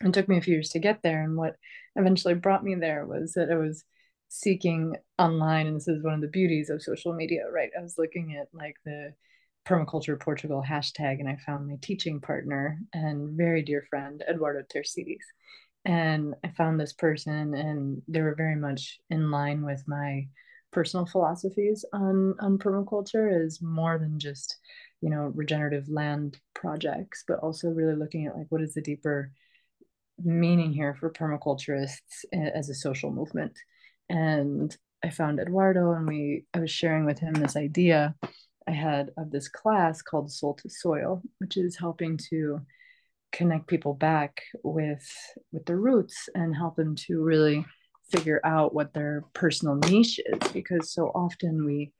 And 0.00 0.14
it 0.14 0.18
took 0.18 0.28
me 0.28 0.38
a 0.38 0.42
few 0.42 0.54
years 0.54 0.70
to 0.70 0.78
get 0.78 1.02
there. 1.02 1.22
And 1.22 1.36
what 1.36 1.56
eventually 1.96 2.34
brought 2.34 2.64
me 2.64 2.74
there 2.74 3.06
was 3.06 3.34
that 3.34 3.50
i 3.50 3.56
was 3.56 3.84
seeking 4.28 4.96
online 5.18 5.66
and 5.66 5.76
this 5.76 5.88
is 5.88 6.04
one 6.04 6.14
of 6.14 6.20
the 6.20 6.28
beauties 6.28 6.70
of 6.70 6.82
social 6.82 7.12
media 7.12 7.42
right? 7.52 7.70
I 7.78 7.82
was 7.82 7.98
looking 7.98 8.36
at 8.36 8.48
like 8.52 8.76
the 8.84 9.12
permaculture 9.70 10.18
portugal 10.18 10.62
hashtag 10.66 11.20
and 11.20 11.28
i 11.28 11.36
found 11.46 11.66
my 11.66 11.76
teaching 11.80 12.20
partner 12.20 12.78
and 12.92 13.36
very 13.36 13.62
dear 13.62 13.84
friend 13.88 14.22
eduardo 14.28 14.62
tercides 14.72 15.24
and 15.84 16.34
i 16.44 16.48
found 16.48 16.78
this 16.78 16.92
person 16.92 17.54
and 17.54 18.02
they 18.08 18.20
were 18.20 18.34
very 18.34 18.56
much 18.56 18.98
in 19.10 19.30
line 19.30 19.62
with 19.64 19.82
my 19.86 20.26
personal 20.72 21.06
philosophies 21.06 21.84
on 21.92 22.34
on 22.40 22.58
permaculture 22.58 23.44
is 23.44 23.62
more 23.62 23.98
than 23.98 24.18
just 24.18 24.56
you 25.00 25.10
know 25.10 25.32
regenerative 25.34 25.88
land 25.88 26.38
projects 26.54 27.24
but 27.26 27.38
also 27.38 27.68
really 27.68 27.96
looking 27.96 28.26
at 28.26 28.36
like 28.36 28.46
what 28.50 28.62
is 28.62 28.74
the 28.74 28.82
deeper 28.82 29.32
meaning 30.24 30.72
here 30.72 30.94
for 30.94 31.10
permaculturists 31.10 32.24
as 32.32 32.68
a 32.68 32.74
social 32.74 33.10
movement. 33.10 33.58
And 34.08 34.76
I 35.04 35.10
found 35.10 35.40
Eduardo 35.40 35.92
and 35.92 36.06
we 36.06 36.44
I 36.52 36.60
was 36.60 36.70
sharing 36.70 37.06
with 37.06 37.18
him 37.18 37.34
this 37.34 37.56
idea 37.56 38.14
I 38.68 38.72
had 38.72 39.10
of 39.16 39.30
this 39.30 39.48
class 39.48 40.02
called 40.02 40.30
Soul 40.30 40.54
to 40.54 40.68
Soil, 40.68 41.22
which 41.38 41.56
is 41.56 41.76
helping 41.76 42.16
to 42.30 42.60
connect 43.32 43.66
people 43.68 43.94
back 43.94 44.42
with 44.62 45.08
with 45.52 45.64
their 45.66 45.78
roots 45.78 46.28
and 46.34 46.54
help 46.54 46.76
them 46.76 46.96
to 46.96 47.22
really 47.22 47.64
figure 48.10 48.40
out 48.44 48.74
what 48.74 48.92
their 48.92 49.24
personal 49.34 49.76
niche 49.76 50.20
is. 50.24 50.52
Because 50.52 50.92
so 50.92 51.08
often 51.08 51.64
we 51.64 51.92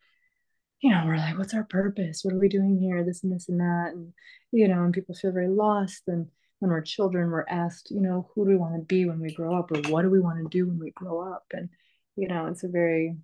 you 0.80 0.90
know 0.90 1.04
we're 1.06 1.16
like 1.16 1.38
what's 1.38 1.54
our 1.54 1.64
purpose? 1.64 2.20
What 2.22 2.34
are 2.34 2.40
we 2.40 2.48
doing 2.48 2.78
here? 2.78 3.04
This 3.04 3.22
and 3.22 3.32
this 3.32 3.48
and 3.48 3.60
that. 3.60 3.92
And 3.94 4.12
you 4.52 4.68
know 4.68 4.84
and 4.84 4.92
people 4.94 5.14
feel 5.14 5.32
very 5.32 5.48
lost. 5.48 6.02
And 6.08 6.28
when 6.58 6.70
we're 6.70 6.82
children 6.82 7.30
we're 7.30 7.46
asked 7.48 7.90
you 7.90 8.00
know 8.00 8.28
who 8.34 8.44
do 8.44 8.50
we 8.50 8.56
want 8.56 8.74
to 8.74 8.80
be 8.80 9.06
when 9.06 9.20
we 9.20 9.32
grow 9.32 9.58
up? 9.58 9.70
Or 9.72 9.80
what 9.90 10.02
do 10.02 10.10
we 10.10 10.20
want 10.20 10.38
to 10.38 10.48
do 10.48 10.66
when 10.66 10.78
we 10.78 10.90
grow 10.90 11.20
up? 11.32 11.44
And 11.52 11.68
you 12.16 12.28
know 12.28 12.46
it's 12.46 12.64
a 12.64 12.68
very 12.68 13.16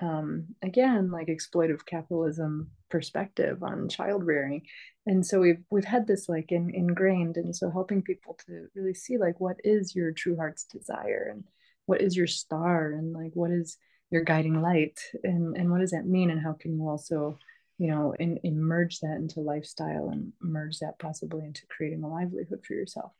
um, 0.00 0.46
again 0.62 1.10
like 1.10 1.28
exploitive 1.28 1.84
capitalism 1.86 2.70
perspective 2.90 3.62
on 3.62 3.88
child 3.88 4.24
rearing. 4.24 4.62
And 5.06 5.24
so 5.24 5.40
we've 5.40 5.62
we've 5.70 5.84
had 5.84 6.06
this 6.06 6.28
like 6.28 6.52
in, 6.52 6.74
ingrained 6.74 7.36
and 7.36 7.54
so 7.54 7.70
helping 7.70 8.02
people 8.02 8.38
to 8.46 8.66
really 8.74 8.94
see 8.94 9.18
like 9.18 9.40
what 9.40 9.56
is 9.64 9.94
your 9.94 10.12
true 10.12 10.36
heart's 10.36 10.64
desire 10.64 11.30
and 11.32 11.44
what 11.86 12.00
is 12.00 12.16
your 12.16 12.26
star 12.26 12.92
and 12.92 13.12
like 13.12 13.32
what 13.34 13.50
is 13.50 13.78
your 14.10 14.22
guiding 14.22 14.60
light 14.60 15.00
and 15.24 15.56
and 15.56 15.70
what 15.70 15.80
does 15.80 15.92
that 15.92 16.06
mean 16.06 16.30
and 16.30 16.40
how 16.40 16.52
can 16.52 16.74
you 16.76 16.88
also 16.88 17.38
you 17.78 17.88
know 17.88 18.14
in, 18.18 18.38
emerge 18.42 19.00
that 19.00 19.16
into 19.16 19.40
lifestyle 19.40 20.10
and 20.10 20.32
merge 20.40 20.78
that 20.78 20.98
possibly 20.98 21.44
into 21.44 21.66
creating 21.66 22.02
a 22.02 22.08
livelihood 22.08 22.60
for 22.66 22.74
yourself 22.74 23.12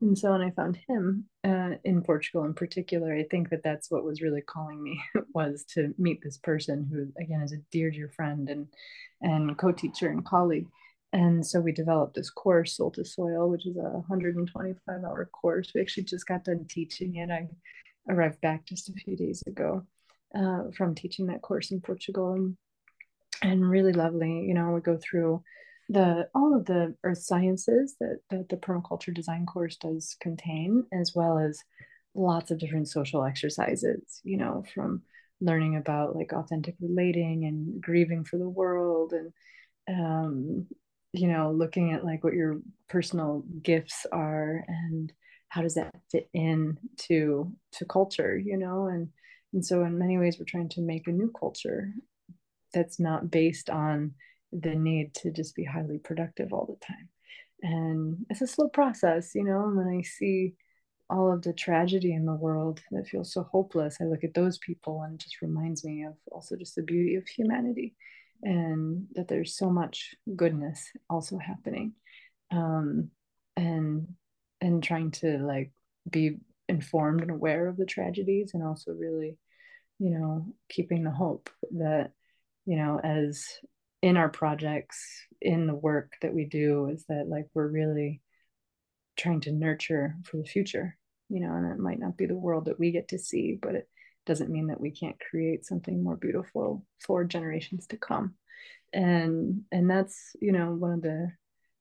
and 0.00 0.16
so 0.16 0.32
when 0.32 0.42
I 0.42 0.50
found 0.50 0.78
him 0.88 1.24
uh, 1.44 1.74
in 1.84 2.02
Portugal 2.02 2.44
in 2.44 2.54
particular, 2.54 3.14
I 3.14 3.24
think 3.24 3.50
that 3.50 3.64
that's 3.64 3.90
what 3.90 4.04
was 4.04 4.22
really 4.22 4.42
calling 4.42 4.82
me 4.82 5.00
was 5.34 5.64
to 5.74 5.94
meet 5.98 6.22
this 6.22 6.38
person 6.38 6.88
who, 6.90 7.08
again, 7.22 7.40
is 7.40 7.52
a 7.52 7.58
dear, 7.72 7.90
dear 7.90 8.08
friend 8.08 8.48
and 8.48 8.68
and 9.20 9.58
co-teacher 9.58 10.08
and 10.08 10.24
colleague. 10.24 10.68
And 11.12 11.44
so 11.44 11.60
we 11.60 11.72
developed 11.72 12.14
this 12.14 12.30
course, 12.30 12.76
Soul 12.76 12.90
to 12.92 13.04
Soil, 13.04 13.48
which 13.48 13.66
is 13.66 13.76
a 13.76 13.80
125 13.80 14.76
hour 15.04 15.24
course. 15.32 15.72
We 15.74 15.80
actually 15.80 16.04
just 16.04 16.26
got 16.26 16.44
done 16.44 16.66
teaching 16.68 17.16
it. 17.16 17.30
I 17.30 17.48
arrived 18.08 18.40
back 18.40 18.66
just 18.66 18.88
a 18.88 18.92
few 18.92 19.16
days 19.16 19.42
ago 19.46 19.84
uh, 20.34 20.64
from 20.76 20.94
teaching 20.94 21.26
that 21.26 21.42
course 21.42 21.70
in 21.70 21.80
Portugal 21.80 22.34
and, 22.34 22.56
and 23.42 23.68
really 23.68 23.92
lovely. 23.92 24.40
You 24.46 24.54
know, 24.54 24.70
we 24.70 24.80
go 24.80 24.98
through 24.98 25.42
the 25.88 26.28
all 26.34 26.54
of 26.54 26.66
the 26.66 26.94
earth 27.04 27.22
sciences 27.22 27.96
that, 28.00 28.18
that 28.30 28.48
the 28.48 28.56
permaculture 28.56 29.14
design 29.14 29.46
course 29.46 29.76
does 29.76 30.16
contain, 30.20 30.84
as 30.92 31.12
well 31.14 31.38
as 31.38 31.58
lots 32.14 32.50
of 32.50 32.58
different 32.58 32.88
social 32.88 33.24
exercises, 33.24 34.20
you 34.24 34.36
know, 34.36 34.64
from 34.74 35.02
learning 35.40 35.76
about 35.76 36.16
like 36.16 36.32
authentic 36.32 36.74
relating 36.80 37.44
and 37.44 37.80
grieving 37.80 38.24
for 38.24 38.38
the 38.38 38.48
world 38.48 39.12
and 39.12 39.32
um, 39.88 40.66
you 41.12 41.26
know, 41.26 41.52
looking 41.52 41.92
at 41.92 42.04
like 42.04 42.22
what 42.22 42.34
your 42.34 42.60
personal 42.88 43.42
gifts 43.62 44.04
are 44.12 44.64
and 44.68 45.12
how 45.48 45.62
does 45.62 45.74
that 45.74 45.94
fit 46.10 46.28
in 46.34 46.78
to 46.96 47.50
to 47.72 47.84
culture, 47.86 48.36
you 48.36 48.56
know, 48.56 48.86
and 48.86 49.08
and 49.54 49.64
so 49.64 49.82
in 49.84 49.98
many 49.98 50.18
ways 50.18 50.38
we're 50.38 50.44
trying 50.44 50.68
to 50.70 50.82
make 50.82 51.06
a 51.06 51.12
new 51.12 51.32
culture 51.38 51.92
that's 52.74 53.00
not 53.00 53.30
based 53.30 53.70
on 53.70 54.12
the 54.52 54.74
need 54.74 55.14
to 55.14 55.30
just 55.30 55.54
be 55.54 55.64
highly 55.64 55.98
productive 55.98 56.52
all 56.52 56.66
the 56.66 56.84
time. 56.84 57.08
And 57.62 58.26
it's 58.30 58.40
a 58.40 58.46
slow 58.46 58.68
process, 58.68 59.34
you 59.34 59.44
know. 59.44 59.64
And 59.64 59.76
when 59.76 59.88
I 59.88 60.02
see 60.02 60.54
all 61.10 61.32
of 61.32 61.42
the 61.42 61.52
tragedy 61.52 62.12
in 62.12 62.24
the 62.24 62.34
world 62.34 62.80
that 62.90 63.08
feels 63.08 63.32
so 63.32 63.42
hopeless, 63.44 63.98
I 64.00 64.04
look 64.04 64.24
at 64.24 64.34
those 64.34 64.58
people 64.58 65.02
and 65.02 65.14
it 65.14 65.20
just 65.20 65.42
reminds 65.42 65.84
me 65.84 66.04
of 66.04 66.14
also 66.30 66.56
just 66.56 66.76
the 66.76 66.82
beauty 66.82 67.16
of 67.16 67.26
humanity 67.26 67.94
and 68.42 69.06
that 69.14 69.26
there's 69.26 69.56
so 69.56 69.70
much 69.70 70.14
goodness 70.36 70.90
also 71.10 71.38
happening. 71.38 71.94
Um, 72.50 73.10
and 73.56 74.06
and 74.60 74.82
trying 74.82 75.10
to 75.10 75.38
like 75.38 75.72
be 76.08 76.36
informed 76.68 77.22
and 77.22 77.30
aware 77.30 77.66
of 77.66 77.76
the 77.76 77.86
tragedies 77.86 78.52
and 78.54 78.62
also 78.62 78.92
really 78.92 79.36
you 79.98 80.10
know 80.10 80.46
keeping 80.68 81.02
the 81.02 81.10
hope 81.10 81.50
that 81.72 82.12
you 82.66 82.76
know 82.76 83.00
as 83.02 83.44
in 84.02 84.16
our 84.16 84.28
projects 84.28 85.26
in 85.40 85.66
the 85.66 85.74
work 85.74 86.12
that 86.22 86.34
we 86.34 86.44
do 86.44 86.88
is 86.88 87.04
that 87.08 87.28
like 87.28 87.46
we're 87.54 87.68
really 87.68 88.20
trying 89.16 89.40
to 89.40 89.52
nurture 89.52 90.14
for 90.24 90.36
the 90.36 90.44
future 90.44 90.96
you 91.28 91.40
know 91.40 91.52
and 91.54 91.70
it 91.70 91.78
might 91.78 91.98
not 91.98 92.16
be 92.16 92.26
the 92.26 92.36
world 92.36 92.66
that 92.66 92.78
we 92.78 92.92
get 92.92 93.08
to 93.08 93.18
see 93.18 93.58
but 93.60 93.74
it 93.74 93.88
doesn't 94.28 94.50
mean 94.50 94.66
that 94.66 94.80
we 94.80 94.90
can't 94.90 95.18
create 95.18 95.64
something 95.64 96.04
more 96.04 96.16
beautiful 96.16 96.84
for 97.04 97.24
generations 97.24 97.86
to 97.88 97.96
come. 97.96 98.34
And 98.92 99.62
and 99.72 99.90
that's 99.90 100.36
you 100.40 100.52
know 100.52 100.72
one 100.72 100.92
of 100.92 101.02
the 101.02 101.32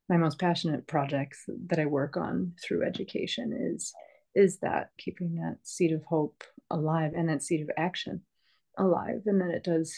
my 0.10 0.18
most 0.18 0.40
passionate 0.40 0.88
projects 0.88 1.44
that 1.68 1.80
i 1.80 1.86
work 1.86 2.18
on 2.18 2.54
through 2.62 2.86
education 2.86 3.54
is 3.74 3.94
is 4.36 4.60
that 4.60 4.90
keeping 4.98 5.36
that 5.36 5.58
seed 5.64 5.94
of 5.94 6.04
hope 6.04 6.44
alive 6.70 7.14
and 7.16 7.30
that 7.30 7.44
seed 7.44 7.62
of 7.62 7.70
action 7.78 8.22
alive 8.78 9.22
and 9.26 9.40
that 9.40 9.52
it 9.52 9.64
does 9.64 9.94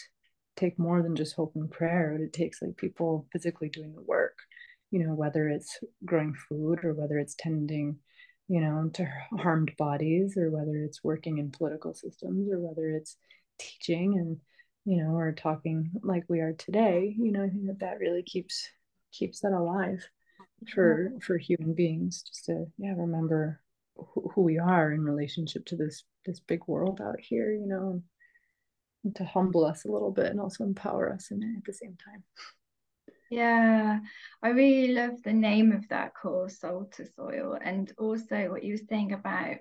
take 0.56 0.78
more 0.78 1.02
than 1.02 1.16
just 1.16 1.34
hope 1.34 1.52
and 1.54 1.70
prayer. 1.70 2.16
It 2.16 2.32
takes 2.32 2.62
like 2.62 2.76
people 2.76 3.26
physically 3.32 3.68
doing 3.68 3.94
the 3.94 4.02
work, 4.02 4.38
you 4.90 5.04
know, 5.04 5.14
whether 5.14 5.48
it's 5.48 5.78
growing 6.04 6.34
food 6.48 6.84
or 6.84 6.94
whether 6.94 7.18
it's 7.18 7.34
tending, 7.38 7.98
you 8.48 8.60
know, 8.60 8.90
to 8.94 9.08
harmed 9.38 9.72
bodies 9.78 10.36
or 10.36 10.50
whether 10.50 10.76
it's 10.76 11.04
working 11.04 11.38
in 11.38 11.50
political 11.50 11.94
systems 11.94 12.50
or 12.50 12.58
whether 12.58 12.90
it's 12.90 13.16
teaching 13.58 14.18
and, 14.18 14.38
you 14.84 15.02
know, 15.02 15.14
or 15.14 15.32
talking 15.32 15.90
like 16.02 16.24
we 16.28 16.40
are 16.40 16.52
today. 16.54 17.14
You 17.18 17.32
know, 17.32 17.44
I 17.44 17.48
think 17.48 17.66
that 17.66 17.80
that 17.80 17.98
really 17.98 18.22
keeps 18.22 18.68
keeps 19.12 19.40
that 19.40 19.52
alive 19.52 20.06
for 20.72 21.12
for 21.22 21.38
human 21.38 21.74
beings 21.74 22.22
just 22.22 22.44
to 22.44 22.66
yeah 22.78 22.94
remember 22.96 23.60
who, 23.96 24.30
who 24.34 24.42
we 24.42 24.58
are 24.58 24.92
in 24.92 25.02
relationship 25.02 25.64
to 25.66 25.76
this 25.76 26.04
this 26.26 26.40
big 26.40 26.60
world 26.66 27.00
out 27.02 27.18
here 27.18 27.52
you 27.52 27.66
know 27.66 28.02
to 29.14 29.24
humble 29.24 29.64
us 29.64 29.84
a 29.84 29.90
little 29.90 30.10
bit 30.10 30.26
and 30.26 30.40
also 30.40 30.64
empower 30.64 31.12
us 31.12 31.30
in 31.30 31.42
it 31.42 31.56
at 31.58 31.64
the 31.64 31.72
same 31.72 31.96
time. 32.04 32.22
Yeah, 33.30 34.00
I 34.42 34.48
really 34.48 34.92
love 34.92 35.22
the 35.22 35.32
name 35.32 35.70
of 35.70 35.88
that 35.88 36.14
course, 36.14 36.58
Soul 36.58 36.90
to 36.96 37.06
Soil, 37.06 37.56
and 37.62 37.92
also 37.96 38.50
what 38.50 38.64
you 38.64 38.74
were 38.74 38.86
saying 38.88 39.12
about 39.12 39.56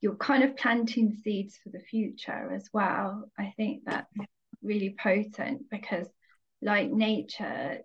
you're 0.00 0.16
kind 0.16 0.42
of 0.42 0.56
planting 0.56 1.14
seeds 1.22 1.58
for 1.62 1.68
the 1.68 1.78
future 1.78 2.52
as 2.52 2.68
well. 2.72 3.30
I 3.38 3.52
think 3.56 3.82
that's 3.84 4.10
really 4.62 4.96
potent 4.98 5.68
because, 5.70 6.08
like 6.62 6.90
nature, 6.90 7.78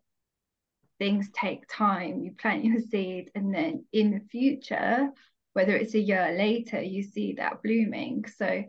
things 0.97 1.29
take 1.33 1.65
time. 1.69 2.21
You 2.21 2.31
plant 2.31 2.63
your 2.65 2.79
seed, 2.79 3.31
and 3.35 3.53
then 3.53 3.85
in 3.91 4.11
the 4.11 4.21
future, 4.31 5.09
whether 5.53 5.75
it's 5.75 5.93
a 5.93 5.99
year 5.99 6.33
later, 6.37 6.81
you 6.81 7.03
see 7.03 7.33
that 7.33 7.61
blooming. 7.61 8.25
So 8.37 8.63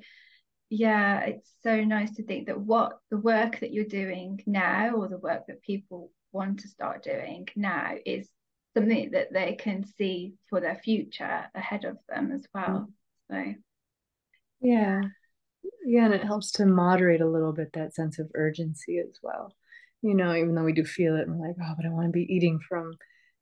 yeah, 0.69 1.21
it's 1.21 1.51
so 1.63 1.85
nice 1.85 2.13
to 2.17 2.25
think 2.25 2.47
that 2.47 2.61
what 2.61 2.99
the 3.11 3.19
work 3.19 3.61
that 3.61 3.73
you're 3.73 3.85
doing 3.85 4.43
now 4.47 4.95
or 4.97 5.09
the 5.09 5.19
work 5.19 5.47
that 5.47 5.63
people 5.63 6.11
want 6.33 6.61
to 6.61 6.69
start 6.69 7.05
doing 7.05 7.49
now 7.55 7.95
is 8.05 8.29
something 8.77 9.13
that 9.13 9.33
they 9.33 9.55
can 9.55 9.85
see 9.97 10.35
for 10.51 10.61
their 10.61 10.77
future 10.77 11.47
ahead 11.55 11.85
of 11.85 11.99
them 12.09 12.33
as 12.33 12.47
well. 12.53 12.89
Mm. 13.31 13.55
So 13.55 13.55
yeah. 14.61 15.01
Yeah, 15.85 16.07
and 16.07 16.15
it 16.15 16.25
helps 16.25 16.53
to 16.53 16.67
moderate 16.67 17.21
a 17.21 17.29
little 17.29 17.53
bit 17.53 17.73
that 17.75 17.95
sense 17.95 18.19
of 18.19 18.31
urgency 18.35 18.99
as 18.99 19.19
well. 19.23 19.53
You 20.03 20.15
know, 20.15 20.35
even 20.35 20.55
though 20.55 20.65
we 20.65 20.73
do 20.73 20.85
feel 20.85 21.17
it, 21.17 21.27
and 21.27 21.39
we're 21.39 21.49
like, 21.49 21.57
oh, 21.63 21.75
but 21.77 21.87
I 21.87 21.91
want 21.91 22.07
to 22.07 22.13
be 22.13 22.33
eating 22.33 22.61
from, 22.69 22.93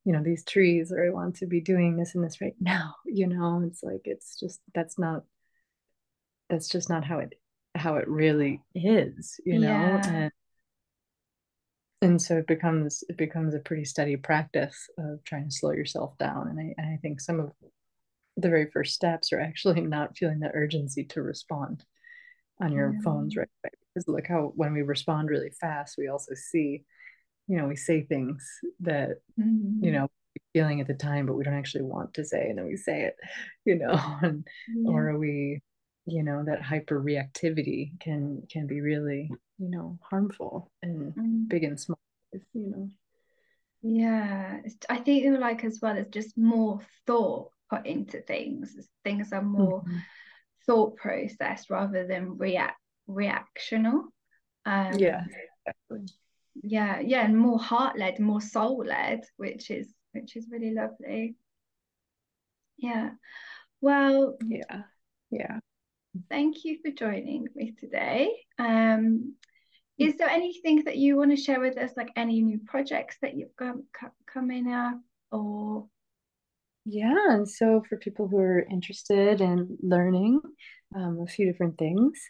you 0.05 0.13
know, 0.13 0.23
these 0.23 0.45
trees, 0.45 0.93
or 0.93 1.05
I 1.05 1.11
want 1.11 1.37
to 1.37 1.47
be 1.47 1.61
doing 1.61 1.97
this 1.97 2.15
and 2.15 2.25
this 2.25 2.41
right 2.41 2.55
now. 2.61 2.95
You 3.07 3.27
know, 3.27 3.63
it's 3.67 3.83
like 3.83 4.03
it's 4.05 4.39
just 4.39 4.61
that's 4.75 4.99
not 4.99 5.25
that's 6.55 6.69
just 6.69 6.89
not 6.89 7.05
how 7.05 7.19
it 7.19 7.35
how 7.75 7.97
it 7.97 8.07
really 8.07 8.63
is 8.77 9.41
you 9.45 9.59
know 9.59 9.67
yeah. 9.67 10.09
and 10.09 10.33
and 12.01 12.23
so 12.23 12.37
it 12.37 12.47
becomes 12.47 13.03
it 13.09 13.17
becomes 13.17 13.55
a 13.55 13.59
pretty 13.59 13.85
steady 13.85 14.17
practice 14.17 14.89
of 14.99 15.23
trying 15.25 15.49
to 15.49 15.55
slow 15.55 15.73
yourself 15.73 16.17
down 16.19 16.47
and 16.49 16.61
I, 16.61 16.75
and 16.79 16.95
I 16.95 16.99
think 17.03 17.21
some 17.21 17.41
of 17.41 17.51
the 18.37 18.49
very 18.49 18.71
first 18.73 18.95
steps 18.95 19.33
are 19.33 19.41
actually 19.41 19.81
not 19.97 20.17
feeling 20.17 20.39
the 20.39 20.53
urgency 20.55 21.05
to 21.07 21.23
respond 21.23 21.85
on 22.61 22.71
your 22.73 22.93
yeah. 22.93 23.01
phones 23.03 23.37
right 23.37 23.49
away 23.65 23.73
because 23.93 24.07
look 24.07 24.29
how 24.29 24.53
when 24.55 24.73
we 24.73 24.83
respond 24.83 25.29
really 25.29 25.51
fast 25.61 25.97
we 25.99 26.07
also 26.07 26.35
see 26.35 26.85
you 27.49 27.57
know 27.57 27.67
we 27.67 27.75
say 27.75 28.03
things 28.03 28.49
that 28.79 29.17
mm-hmm. 29.41 29.85
you 29.85 29.91
know 29.91 30.07
feeling 30.53 30.81
at 30.81 30.87
the 30.87 30.95
time 30.95 31.27
but 31.27 31.35
we 31.35 31.43
don't 31.43 31.55
actually 31.55 31.83
want 31.83 32.15
to 32.15 32.25
say 32.25 32.49
and 32.49 32.59
then 32.59 32.67
we 32.67 32.77
say 32.77 33.03
it 33.03 33.17
you 33.65 33.75
know 33.75 34.01
and 34.23 34.47
yeah. 34.73 34.91
or 34.93 35.19
we 35.19 35.61
you 36.07 36.23
know 36.23 36.43
that 36.45 36.63
hyper 36.63 37.01
reactivity 37.01 37.99
can 38.01 38.43
can 38.51 38.67
be 38.67 38.81
really 38.81 39.31
you 39.59 39.71
know 39.71 39.99
harmful 40.03 40.71
and 40.83 41.15
mm. 41.15 41.49
big 41.49 41.65
and 41.65 41.81
small 41.81 41.99
you 42.33 42.43
know 42.55 42.89
yeah 43.83 44.59
i 44.89 44.97
think 44.99 45.39
like 45.39 45.65
as 45.65 45.79
well 45.81 45.97
as 45.97 46.07
just 46.09 46.37
more 46.37 46.81
thought 47.07 47.51
put 47.71 47.87
into 47.87 48.21
things 48.21 48.77
things 49.05 49.33
are 49.33 49.43
more 49.43 49.81
mm-hmm. 49.83 49.99
thought 50.67 50.97
process 50.97 51.71
rather 51.71 52.07
than 52.07 52.37
react 52.39 52.79
reactional. 53.09 54.05
Um, 54.67 54.95
yeah, 54.95 55.25
exactly. 55.67 56.15
Yeah, 56.63 57.01
yeah, 57.01 57.25
and 57.25 57.37
more 57.37 57.59
heart 57.59 57.99
led, 57.99 58.21
more 58.21 58.41
soul 58.41 58.85
led, 58.87 59.25
which 59.37 59.71
is 59.71 59.89
which 60.13 60.37
is 60.37 60.49
really 60.51 60.73
lovely. 60.73 61.37
Yeah. 62.77 63.11
Well, 63.81 64.37
yeah, 64.47 64.83
yeah. 65.31 65.59
Thank 66.29 66.65
you 66.65 66.79
for 66.83 66.91
joining 66.91 67.49
me 67.55 67.75
today. 67.79 68.31
Um, 68.59 69.35
is 69.99 70.17
there 70.17 70.29
anything 70.29 70.85
that 70.85 70.97
you 70.97 71.17
want 71.17 71.31
to 71.31 71.37
share 71.37 71.61
with 71.61 71.79
us, 71.79 71.93
like 71.97 72.11
any 72.17 72.41
new 72.43 72.59
projects 72.67 73.17
that 73.23 73.37
you've 73.37 73.55
got 73.57 73.77
coming 74.27 74.73
up, 74.73 75.01
or? 75.31 75.87
Yeah, 76.85 77.15
and 77.31 77.49
so 77.49 77.83
for 77.89 77.97
people 77.97 78.29
who 78.29 78.39
are 78.39 78.61
interested 78.61 79.41
in 79.41 79.79
learning 79.83 80.41
um, 80.95 81.21
a 81.23 81.27
few 81.27 81.47
different 81.47 81.79
things, 81.79 82.21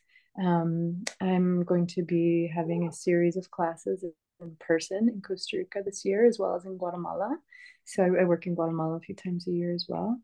um, 0.43 1.05
I'm 1.21 1.65
going 1.65 1.87
to 1.89 2.03
be 2.03 2.51
having 2.55 2.87
a 2.87 2.93
series 2.93 3.37
of 3.37 3.51
classes 3.51 4.05
in 4.41 4.57
person 4.61 5.09
in 5.09 5.23
Costa 5.23 5.59
Rica 5.59 5.83
this 5.85 6.05
year, 6.05 6.27
as 6.27 6.39
well 6.39 6.55
as 6.55 6.65
in 6.65 6.77
Guatemala. 6.77 7.37
So 7.85 8.03
I, 8.03 8.23
I 8.23 8.25
work 8.25 8.47
in 8.47 8.55
Guatemala 8.55 8.97
a 8.97 9.01
few 9.01 9.15
times 9.15 9.47
a 9.47 9.53
year 9.53 9.75
as 9.75 9.87
well. 9.89 10.21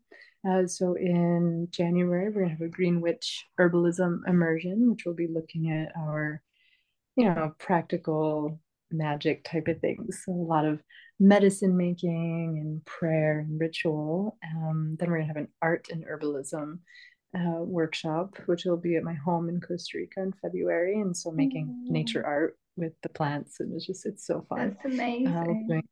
Uh, 0.47 0.65
so 0.65 0.95
in 0.95 1.67
January, 1.71 2.29
we're 2.29 2.41
gonna 2.41 2.51
have 2.51 2.61
a 2.61 2.67
Green 2.67 3.01
Witch 3.01 3.45
herbalism 3.59 4.27
immersion, 4.27 4.89
which 4.89 5.05
will 5.05 5.13
be 5.13 5.27
looking 5.27 5.69
at 5.71 5.91
our, 5.95 6.41
you 7.15 7.25
know, 7.25 7.53
practical 7.59 8.59
magic 8.91 9.43
type 9.43 9.67
of 9.67 9.79
things. 9.79 10.23
So 10.25 10.31
a 10.31 10.33
lot 10.33 10.65
of 10.65 10.81
medicine 11.19 11.77
making 11.77 12.57
and 12.59 12.83
prayer 12.85 13.39
and 13.39 13.59
ritual. 13.59 14.37
Um, 14.55 14.97
then 14.99 15.09
we're 15.09 15.17
gonna 15.17 15.27
have 15.27 15.37
an 15.37 15.49
art 15.61 15.89
and 15.91 16.03
herbalism 16.05 16.79
uh, 17.37 17.61
workshop, 17.61 18.35
which 18.47 18.65
will 18.65 18.77
be 18.77 18.95
at 18.95 19.03
my 19.03 19.13
home 19.13 19.47
in 19.47 19.61
Costa 19.61 19.97
Rica 19.97 20.21
in 20.21 20.33
February. 20.41 20.99
And 20.99 21.15
so 21.15 21.31
making 21.31 21.67
mm-hmm. 21.67 21.93
nature 21.93 22.25
art 22.25 22.57
with 22.75 22.93
the 23.03 23.09
plants, 23.09 23.59
and 23.59 23.73
it's 23.73 23.85
just 23.85 24.05
it's 24.05 24.25
so 24.25 24.45
fun. 24.49 24.77
That's 24.83 24.93
amazing. 24.93 25.27
Uh, 25.27 25.43
doing 25.43 25.87